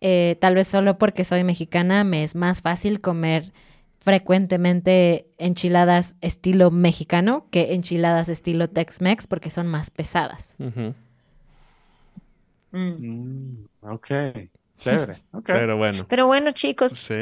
Eh, 0.00 0.36
tal 0.40 0.54
vez 0.54 0.68
solo 0.68 0.98
porque 0.98 1.24
soy 1.24 1.44
mexicana 1.44 2.04
me 2.04 2.24
es 2.24 2.34
más 2.34 2.62
fácil 2.62 3.00
comer 3.00 3.52
frecuentemente 3.98 5.28
enchiladas 5.38 6.16
estilo 6.20 6.72
mexicano 6.72 7.46
que 7.50 7.72
enchiladas 7.74 8.28
estilo 8.28 8.68
Tex-Mex 8.68 9.28
porque 9.28 9.50
son 9.50 9.68
más 9.68 9.90
pesadas. 9.90 10.56
Mm. 10.58 10.94
Mm, 12.72 13.66
ok, 13.82 14.08
chévere. 14.82 15.14
Pero 15.46 15.76
bueno, 15.76 16.06
Pero 16.08 16.26
bueno, 16.26 16.52
chicos, 16.52 16.92
sí. 16.92 17.14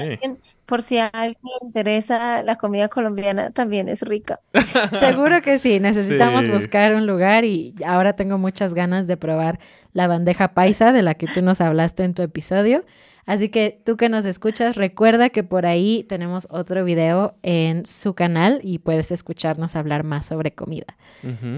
por 0.67 0.83
si 0.83 0.99
a 0.99 1.07
alguien 1.09 1.39
le 1.43 1.67
interesa, 1.67 2.43
la 2.43 2.57
comida 2.57 2.89
colombiana 2.89 3.51
también 3.51 3.89
es 3.89 4.03
rica. 4.03 4.41
Seguro 5.01 5.43
que 5.43 5.59
sí, 5.59 5.81
necesitamos 5.81 6.45
Sí. 6.45 6.51
buscar 6.51 6.95
un 6.95 7.07
lugar 7.07 7.45
y 7.45 7.75
ahora 7.85 8.15
tengo 8.15 8.39
muchas 8.39 8.75
ganas 8.75 9.07
de 9.07 9.17
probar 9.17 9.59
la 9.93 10.07
bandeja 10.07 10.49
paisa 10.55 10.93
de 10.93 11.03
la 11.03 11.15
que 11.15 11.27
tú 11.27 11.43
nos 11.43 11.61
hablaste 11.61 12.05
en 12.05 12.15
tu 12.15 12.23
episodio. 12.23 12.85
Así 13.27 13.49
que 13.49 13.81
tú 13.85 13.97
que 13.97 14.09
nos 14.09 14.25
escuchas, 14.25 14.77
recuerda 14.77 15.29
que 15.29 15.45
por 15.45 15.67
ahí 15.67 16.05
tenemos 16.09 16.47
otro 16.51 16.85
video 16.85 17.35
en 17.43 17.85
su 17.85 18.15
canal 18.15 18.61
y 18.63 18.79
puedes 18.79 19.13
escucharnos 19.13 19.77
hablar 19.77 20.05
más 20.05 20.27
sobre 20.27 20.53
comida. 20.53 20.97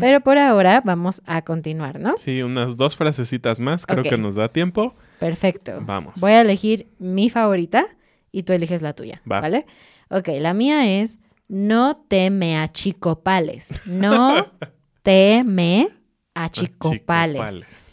Pero 0.00 0.20
por 0.20 0.38
ahora 0.38 0.82
vamos 0.84 1.22
a 1.24 1.42
continuar, 1.42 2.00
¿no? 2.00 2.16
Sí, 2.16 2.42
unas 2.42 2.76
dos 2.76 2.96
frasecitas 2.96 3.60
más, 3.60 3.86
creo 3.86 4.02
que 4.02 4.18
nos 4.18 4.34
da 4.34 4.48
tiempo. 4.48 4.94
Perfecto. 5.18 5.78
Vamos. 5.82 6.14
Voy 6.20 6.32
a 6.32 6.40
elegir 6.40 6.88
mi 6.98 7.30
favorita 7.30 7.86
y 8.32 8.42
tú 8.42 8.52
eliges 8.52 8.82
la 8.82 8.94
tuya, 8.94 9.22
Va. 9.30 9.40
¿vale? 9.40 9.66
Ok, 10.10 10.28
la 10.40 10.52
mía 10.52 11.00
es 11.00 11.18
no 11.48 12.04
te 12.08 12.30
me 12.30 12.58
achicopales. 12.58 13.86
No 13.86 14.52
te 15.02 15.44
me 15.44 15.88
achicopales. 16.34 17.40
Achicopales. 17.40 17.91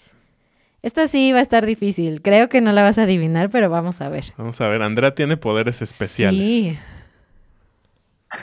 Esta 0.81 1.07
sí 1.07 1.31
va 1.33 1.39
a 1.39 1.41
estar 1.41 1.65
difícil. 1.65 2.21
Creo 2.21 2.47
que 2.49 2.61
no 2.61 2.71
la 2.71 2.81
vas 2.83 2.97
a 2.97 3.03
adivinar, 3.03 3.49
pero 3.49 3.69
vamos 3.69 3.99
a 4.01 4.09
ver. 4.09 4.33
Vamos 4.37 4.59
a 4.61 4.67
ver, 4.69 4.81
Andrea 4.81 5.13
tiene 5.13 5.37
poderes 5.37 5.81
especiales. 5.81 6.39
Sí. 6.49 6.79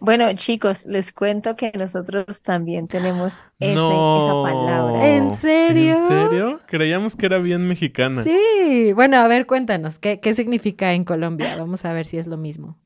Bueno, 0.00 0.30
chicos, 0.34 0.84
les 0.84 1.12
cuento 1.12 1.56
que 1.56 1.72
nosotros 1.74 2.42
también 2.42 2.88
tenemos 2.88 3.34
ese- 3.58 3.74
No. 3.74 4.44
esa 4.46 4.54
palabra. 4.54 5.08
¿En 5.16 5.32
serio? 5.32 5.92
¿En 5.96 6.08
serio? 6.08 6.60
Creíamos 6.66 7.16
que 7.16 7.24
era 7.24 7.38
bien 7.38 7.66
mexicana. 7.66 8.22
Sí. 8.22 8.92
Bueno, 8.94 9.16
a 9.16 9.26
ver, 9.28 9.46
cuéntanos, 9.46 9.98
¿qué, 9.98 10.20
qué 10.20 10.34
significa 10.34 10.92
en 10.92 11.04
Colombia? 11.04 11.56
Vamos 11.56 11.86
a 11.86 11.92
ver 11.94 12.04
si 12.04 12.18
es 12.18 12.26
lo 12.26 12.36
mismo. 12.36 12.76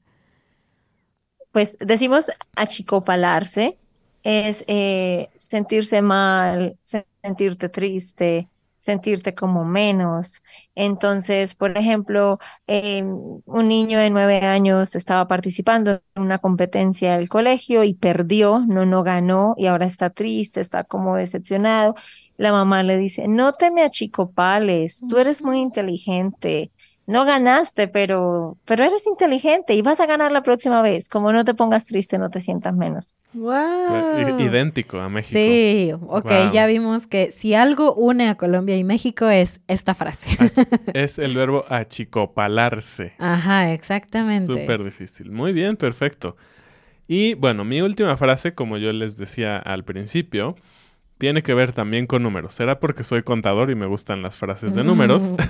Pues 1.51 1.77
decimos 1.81 2.31
achicopalarse, 2.55 3.79
es 4.23 4.63
eh, 4.69 5.29
sentirse 5.37 6.03
mal, 6.03 6.77
sentirte 7.29 7.69
triste, 7.69 8.49
sentirte 8.79 9.35
como 9.35 9.65
menos. 9.65 10.43
Entonces, 10.75 11.55
por 11.55 11.77
ejemplo, 11.77 12.39
eh, 12.67 13.03
un 13.03 13.69
niño 13.69 13.99
de 13.99 14.09
nueve 14.11 14.41
años 14.41 14.97
estaba 14.97 15.29
participando 15.29 16.01
en 16.15 16.23
una 16.23 16.39
competencia 16.39 17.17
del 17.19 17.29
colegio 17.29 17.85
y 17.85 17.95
perdió, 17.95 18.61
no, 18.67 18.87
no 18.87 19.03
ganó 19.03 19.55
y 19.59 19.67
ahora 19.67 19.87
está 19.87 20.11
triste, 20.11 20.61
está 20.61 20.85
como 20.85 21.17
decepcionado. 21.17 21.95
La 22.39 22.53
mamá 22.53 22.83
le 22.83 22.97
dice, 22.97 23.29
no 23.29 23.53
te 23.55 23.71
me 23.71 23.83
achicopales, 23.83 25.03
tú 25.09 25.19
eres 25.19 25.43
muy 25.43 25.59
inteligente. 25.59 26.71
No 27.09 27.25
ganaste, 27.25 27.89
pero, 27.89 28.59
pero 28.67 28.85
eres 28.85 29.07
inteligente 29.07 29.75
y 29.75 29.81
vas 29.83 29.99
a 29.99 30.07
ganar 30.07 30.31
la 30.31 30.43
próxima 30.43 30.83
vez. 30.83 31.09
Como 31.09 31.33
no 31.33 31.43
te 31.45 31.55
pongas 31.55 31.87
triste, 31.87 32.19
no 32.19 32.29
te 32.29 32.39
sientas 32.41 32.75
menos. 32.77 33.15
¡Wow! 33.33 34.19
I- 34.39 34.43
Idéntico 34.45 35.01
a 35.01 35.09
México. 35.09 35.33
Sí, 35.41 35.91
ok, 35.93 36.25
Wow. 36.31 36.53
ya 36.53 36.67
vimos 36.67 37.07
que 37.07 37.31
si 37.31 37.55
algo 37.55 37.95
une 37.95 38.29
a 38.29 38.35
Colombia 38.37 38.77
y 38.77 38.85
México 38.85 39.29
es 39.31 39.61
esta 39.69 39.95
frase. 39.95 40.29
Es 40.95 41.19
el 41.19 41.35
verbo 41.35 41.65
achicopalarse. 41.69 43.15
Ajá, 43.19 43.73
exactamente. 43.73 44.47
Súper 44.47 44.85
difícil. 44.85 45.31
Muy 45.31 45.53
bien, 45.53 45.77
perfecto. 45.77 46.37
Y 47.07 47.35
bueno, 47.35 47.65
mi 47.65 47.81
última 47.81 48.17
frase, 48.19 48.55
como 48.55 48.77
yo 48.77 48.93
les 48.93 49.17
decía 49.17 49.57
al 49.59 49.83
principio, 49.85 50.57
tiene 51.19 51.43
que 51.43 51.55
ver 51.55 51.73
también 51.73 52.07
con 52.07 52.23
números. 52.23 52.55
Será 52.55 52.81
porque 52.81 53.05
soy 53.05 53.23
contador 53.23 53.71
y 53.71 53.75
me 53.75 53.87
gustan 53.87 54.23
las 54.23 54.37
frases 54.37 54.75
de 54.75 54.85
números. 54.85 55.35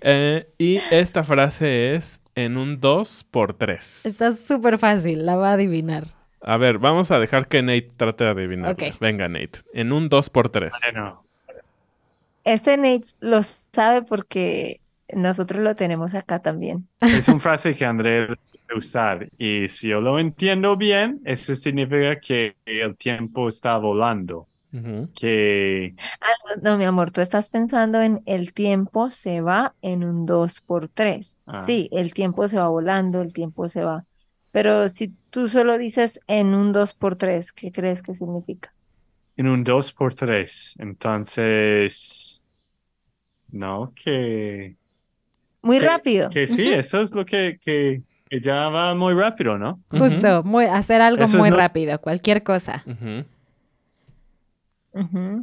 Eh, 0.00 0.48
y 0.58 0.76
esta 0.92 1.24
frase 1.24 1.96
es 1.96 2.20
en 2.36 2.56
un 2.56 2.78
2 2.80 3.26
por 3.32 3.54
3. 3.54 4.06
Está 4.06 4.32
súper 4.32 4.78
fácil, 4.78 5.26
la 5.26 5.34
va 5.34 5.50
a 5.50 5.52
adivinar. 5.54 6.14
A 6.40 6.56
ver, 6.56 6.78
vamos 6.78 7.10
a 7.10 7.18
dejar 7.18 7.48
que 7.48 7.62
Nate 7.62 7.90
trate 7.96 8.22
de 8.22 8.30
adivinar. 8.30 8.72
Ok. 8.74 8.82
Venga, 9.00 9.26
Nate. 9.26 9.58
En 9.74 9.90
un 9.90 10.08
2 10.08 10.30
por 10.30 10.50
3. 10.50 10.70
Bueno, 10.84 11.24
Este 12.44 12.76
Nate 12.76 13.08
lo 13.18 13.42
sabe 13.42 14.02
porque 14.02 14.80
nosotros 15.14 15.62
lo 15.62 15.74
tenemos 15.74 16.14
acá 16.14 16.40
también. 16.40 16.86
es 17.00 17.28
una 17.28 17.40
frase 17.40 17.74
que 17.74 17.84
André 17.84 18.20
debe 18.20 18.38
usar 18.76 19.28
y 19.38 19.68
si 19.68 19.88
yo 19.88 20.00
lo 20.00 20.18
entiendo 20.18 20.76
bien, 20.76 21.20
eso 21.24 21.54
significa 21.54 22.20
que 22.20 22.56
el 22.66 22.96
tiempo 22.96 23.48
está 23.48 23.76
volando, 23.78 24.46
que 25.14 25.94
No, 26.62 26.76
mi 26.78 26.84
amor, 26.84 27.10
tú 27.10 27.20
estás 27.20 27.48
pensando 27.50 28.00
en 28.00 28.22
el 28.26 28.52
tiempo 28.52 29.08
se 29.08 29.40
va 29.40 29.74
en 29.82 30.04
un 30.04 30.26
2 30.26 30.60
por 30.60 30.88
3. 30.88 31.38
Ah. 31.46 31.58
Sí, 31.58 31.88
el 31.92 32.14
tiempo 32.14 32.48
se 32.48 32.58
va 32.58 32.68
volando, 32.68 33.22
el 33.22 33.32
tiempo 33.32 33.68
se 33.68 33.84
va. 33.84 34.04
Pero 34.50 34.88
si 34.88 35.14
tú 35.30 35.46
solo 35.46 35.78
dices 35.78 36.20
en 36.26 36.54
un 36.54 36.72
2 36.72 36.94
por 36.94 37.16
3, 37.16 37.52
¿qué 37.52 37.70
crees 37.72 38.02
que 38.02 38.14
significa? 38.14 38.72
en 39.36 39.46
un 39.46 39.62
2 39.62 39.92
por 39.92 40.14
3, 40.14 40.74
entonces, 40.80 42.42
no, 43.52 43.92
que, 43.94 44.76
Muy 45.62 45.78
que, 45.78 45.86
rápido. 45.86 46.28
que 46.30 46.48
sí, 46.48 46.68
eso 46.72 47.00
es 47.02 47.14
lo 47.14 47.24
que, 47.24 47.56
que, 47.64 48.02
que 48.28 48.40
ya 48.40 48.68
va 48.68 48.94
muy 48.96 49.14
rápido, 49.14 49.56
¿no? 49.56 49.80
Justo, 49.90 50.42
muy, 50.42 50.64
hacer 50.64 51.00
algo 51.00 51.22
Eso 51.22 51.36
es 51.36 51.40
muy 51.40 51.50
no- 51.50 51.56
rápido, 51.56 52.00
cualquier 52.00 52.42
cosa. 52.42 52.84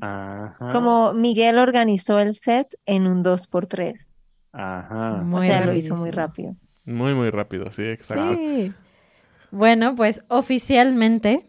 Ajá, 0.02 0.72
Como 0.74 1.13
Miguel 1.13 1.58
organizó 1.60 2.20
el 2.20 2.36
set 2.36 2.68
en 2.86 3.08
un 3.08 3.24
2 3.24 3.48
por 3.48 3.68
3. 3.68 4.13
ajá. 4.54 5.20
O 5.22 5.24
Muy 5.24 5.46
sea, 5.46 5.65
lo 5.65 5.74
hizo 5.74 5.96
muy 5.96 6.12
rápido. 6.12 6.56
Muy, 6.86 7.13
muy 7.13 7.30
rápido, 7.30 7.72
sí, 7.72 7.84
exacto. 7.84 8.36
Sí. 8.36 8.74
Bueno, 9.52 9.96
pues 9.96 10.24
oficialmente 10.28 11.46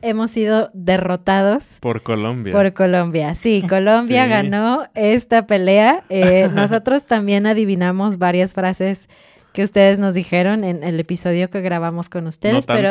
hemos 0.00 0.30
sido 0.30 0.70
derrotados 0.72 1.76
Por 1.82 2.02
Colombia. 2.02 2.52
por 2.52 2.72
Colombia. 2.72 3.34
Sí, 3.34 3.62
Colombia 3.68 4.24
Sí. 4.24 4.30
ganó 4.30 4.86
esta 4.94 5.46
pelea. 5.46 6.04
Eh, 6.08 6.48
nosotros 6.54 7.06
también 7.06 7.46
adivinamos 7.46 8.16
varias 8.18 8.54
frases 8.54 9.08
que 9.52 9.62
ustedes 9.62 9.98
nos 9.98 10.14
dijeron 10.14 10.64
en 10.64 10.82
el 10.82 10.98
episodio 10.98 11.50
que 11.50 11.60
grabamos 11.60 12.08
con 12.08 12.24
¿No 12.24 12.28
ustedes, 12.30 12.64
pero? 12.66 12.88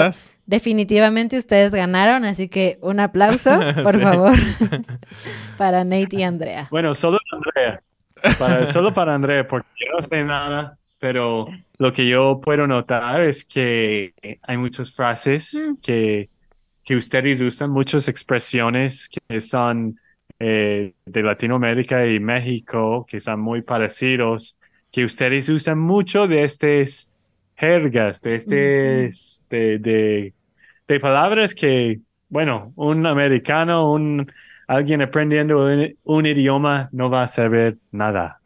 Definitivamente 0.51 1.37
ustedes 1.37 1.71
ganaron, 1.73 2.25
así 2.25 2.47
que 2.49 2.77
un 2.81 2.99
aplauso, 2.99 3.49
por 3.83 3.95
Sí. 3.95 4.01
favor, 4.01 4.33
para 5.57 5.83
Nate 5.83 6.17
y 6.17 6.23
Andrea. 6.23 6.67
Bueno, 6.69 6.93
solo 6.93 7.17
Andrea, 7.31 7.81
para, 8.37 8.65
solo 8.67 8.93
para 8.93 9.15
Andrea, 9.15 9.47
porque 9.47 9.67
yo 9.79 9.91
no 9.95 10.01
sé 10.03 10.23
nada, 10.23 10.77
pero 10.99 11.47
lo 11.79 11.91
que 11.93 12.07
yo 12.07 12.39
puedo 12.43 12.67
notar 12.67 13.21
es 13.21 13.43
que 13.45 14.13
hay 14.43 14.57
muchas 14.57 14.91
frases 14.93 15.53
Mm. 15.55 15.75
que, 15.81 16.29
que 16.83 16.95
ustedes 16.95 17.41
usan, 17.41 17.71
muchas 17.71 18.07
expresiones 18.07 19.09
que 19.09 19.39
son 19.41 19.99
eh, 20.39 20.93
de 21.05 21.23
Latinoamérica 21.23 22.05
y 22.07 22.19
México, 22.19 23.05
que 23.07 23.19
son 23.19 23.39
muy 23.39 23.61
parecidos, 23.61 24.57
que 24.91 25.05
ustedes 25.05 25.49
usan 25.49 25.77
mucho 25.79 26.27
de 26.27 26.43
estas 26.43 27.11
jergas, 27.55 28.21
de, 28.21 28.35
este, 28.35 28.55
de, 29.49 29.77
de, 29.79 30.33
de 30.93 30.99
palabras 30.99 31.55
que, 31.55 31.99
bueno, 32.29 32.73
un 32.75 33.05
americano, 33.05 33.91
un 33.91 34.31
alguien 34.67 35.01
aprendiendo 35.01 35.65
un, 35.65 35.97
un 36.03 36.25
idioma 36.25 36.89
no 36.91 37.09
va 37.09 37.23
a 37.23 37.27
saber 37.27 37.77
nada. 37.91 38.41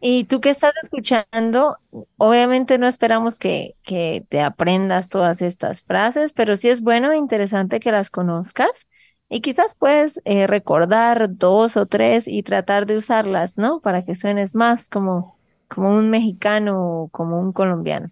Y 0.00 0.24
tú 0.24 0.40
que 0.40 0.48
estás 0.48 0.74
escuchando, 0.82 1.76
obviamente 2.16 2.78
no 2.78 2.86
esperamos 2.86 3.38
que, 3.38 3.74
que 3.82 4.24
te 4.30 4.40
aprendas 4.40 5.10
todas 5.10 5.42
estas 5.42 5.82
frases, 5.82 6.32
pero 6.32 6.56
sí 6.56 6.70
es 6.70 6.80
bueno 6.80 7.12
e 7.12 7.16
interesante 7.18 7.78
que 7.78 7.92
las 7.92 8.08
conozcas 8.08 8.86
y 9.28 9.42
quizás 9.42 9.74
puedes 9.74 10.20
eh, 10.24 10.46
recordar 10.46 11.28
dos 11.36 11.76
o 11.76 11.86
tres 11.86 12.26
y 12.26 12.42
tratar 12.42 12.86
de 12.86 12.96
usarlas, 12.96 13.58
¿no? 13.58 13.80
Para 13.80 14.02
que 14.04 14.14
suenes 14.14 14.54
más 14.54 14.88
como, 14.88 15.36
como 15.68 15.90
un 15.90 16.08
mexicano 16.10 16.80
o 16.80 17.08
como 17.08 17.38
un 17.38 17.52
colombiano. 17.52 18.10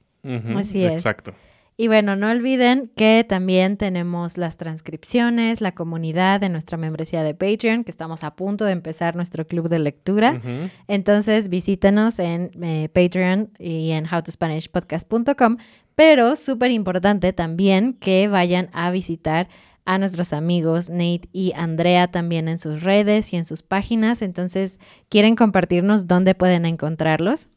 Así 0.56 0.84
es. 0.84 0.92
Exacto. 0.92 1.32
Y 1.76 1.88
bueno, 1.88 2.14
no 2.14 2.30
olviden 2.30 2.90
que 2.94 3.26
también 3.28 3.76
tenemos 3.76 4.38
las 4.38 4.56
transcripciones, 4.56 5.60
la 5.60 5.72
comunidad 5.74 6.40
de 6.40 6.48
nuestra 6.48 6.78
membresía 6.78 7.24
de 7.24 7.34
Patreon, 7.34 7.82
que 7.82 7.90
estamos 7.90 8.22
a 8.22 8.36
punto 8.36 8.64
de 8.64 8.72
empezar 8.72 9.16
nuestro 9.16 9.44
club 9.44 9.68
de 9.68 9.80
lectura. 9.80 10.40
Entonces 10.86 11.48
visítenos 11.48 12.20
en 12.20 12.50
eh, 12.62 12.88
Patreon 12.92 13.50
y 13.58 13.90
en 13.90 14.06
howtospanishpodcast.com. 14.06 15.56
Pero 15.96 16.36
súper 16.36 16.70
importante 16.70 17.32
también 17.32 17.94
que 17.94 18.28
vayan 18.28 18.68
a 18.72 18.90
visitar 18.92 19.48
a 19.84 19.98
nuestros 19.98 20.32
amigos 20.32 20.90
Nate 20.90 21.28
y 21.32 21.52
Andrea 21.56 22.08
también 22.08 22.48
en 22.48 22.58
sus 22.58 22.82
redes 22.82 23.32
y 23.32 23.36
en 23.36 23.44
sus 23.44 23.62
páginas. 23.62 24.22
Entonces, 24.22 24.78
¿quieren 25.08 25.34
compartirnos 25.36 26.06
dónde 26.06 26.34
pueden 26.34 26.66
encontrarlos? 26.66 27.50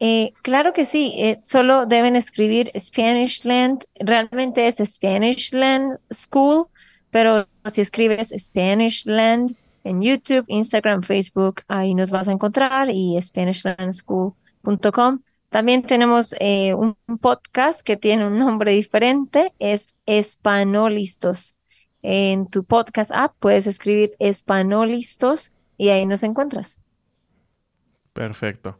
Eh, 0.00 0.32
claro 0.42 0.72
que 0.72 0.84
sí, 0.84 1.12
eh, 1.16 1.40
solo 1.42 1.86
deben 1.86 2.14
escribir 2.14 2.70
Spanishland, 2.78 3.84
realmente 3.98 4.68
es 4.68 4.76
Spanishland 4.76 5.98
School, 6.12 6.66
pero 7.10 7.48
si 7.64 7.80
escribes 7.80 8.32
Spanishland 8.36 9.56
en 9.82 10.02
YouTube, 10.02 10.44
Instagram, 10.46 11.02
Facebook, 11.02 11.62
ahí 11.66 11.94
nos 11.94 12.10
vas 12.10 12.28
a 12.28 12.32
encontrar 12.32 12.90
y 12.90 13.20
SpanishlandSchool.com. 13.20 15.20
También 15.48 15.82
tenemos 15.82 16.34
eh, 16.38 16.74
un 16.74 16.94
podcast 17.20 17.80
que 17.80 17.96
tiene 17.96 18.26
un 18.26 18.38
nombre 18.38 18.72
diferente, 18.72 19.52
es 19.58 19.88
Espanolistos. 20.06 21.56
En 22.02 22.48
tu 22.48 22.64
podcast 22.64 23.10
app 23.12 23.34
puedes 23.40 23.66
escribir 23.66 24.14
Espanolistos 24.20 25.52
y 25.76 25.88
ahí 25.88 26.06
nos 26.06 26.22
encuentras. 26.22 26.80
Perfecto. 28.12 28.78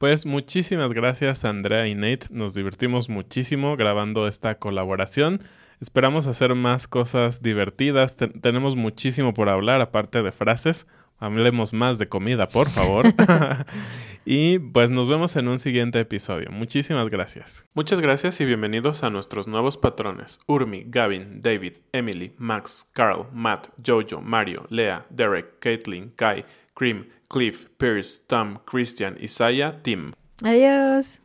Pues 0.00 0.24
muchísimas 0.24 0.94
gracias 0.94 1.44
Andrea 1.44 1.86
y 1.86 1.94
Nate. 1.94 2.28
Nos 2.30 2.54
divertimos 2.54 3.10
muchísimo 3.10 3.76
grabando 3.76 4.26
esta 4.26 4.54
colaboración. 4.54 5.42
Esperamos 5.78 6.26
hacer 6.26 6.54
más 6.54 6.88
cosas 6.88 7.42
divertidas. 7.42 8.16
Te- 8.16 8.28
tenemos 8.28 8.76
muchísimo 8.76 9.34
por 9.34 9.50
hablar, 9.50 9.82
aparte 9.82 10.22
de 10.22 10.32
frases. 10.32 10.86
Hablemos 11.18 11.74
más 11.74 11.98
de 11.98 12.08
comida, 12.08 12.48
por 12.48 12.70
favor. 12.70 13.04
y 14.24 14.58
pues 14.58 14.88
nos 14.88 15.06
vemos 15.06 15.36
en 15.36 15.48
un 15.48 15.58
siguiente 15.58 16.00
episodio. 16.00 16.50
Muchísimas 16.50 17.10
gracias. 17.10 17.66
Muchas 17.74 18.00
gracias 18.00 18.40
y 18.40 18.46
bienvenidos 18.46 19.04
a 19.04 19.10
nuestros 19.10 19.48
nuevos 19.48 19.76
patrones. 19.76 20.38
Urmi, 20.46 20.84
Gavin, 20.86 21.42
David, 21.42 21.74
Emily, 21.92 22.32
Max, 22.38 22.90
Carl, 22.94 23.26
Matt, 23.34 23.68
Jojo, 23.86 24.22
Mario, 24.22 24.64
Lea, 24.70 25.04
Derek, 25.10 25.58
Caitlin, 25.58 26.08
Kai, 26.16 26.46
Cream, 26.80 27.04
Cliff, 27.28 27.68
Pierce, 27.76 28.24
Tom, 28.26 28.58
Christian, 28.64 29.18
Isaiah, 29.22 29.78
Tim. 29.82 30.14
Adiós. 30.42 31.20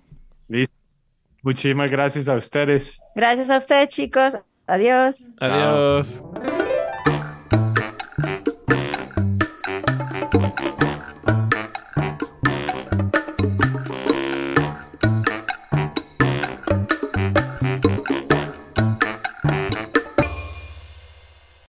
Listo. 0.49 0.75
Muchísimas 1.43 1.89
gracias 1.89 2.27
a 2.27 2.35
ustedes. 2.35 2.99
Gracias 3.15 3.49
a 3.49 3.55
ustedes, 3.55 3.87
chicos. 3.87 4.33
Adiós. 4.67 5.31
Chao. 5.39 5.49
Adiós. 5.49 6.21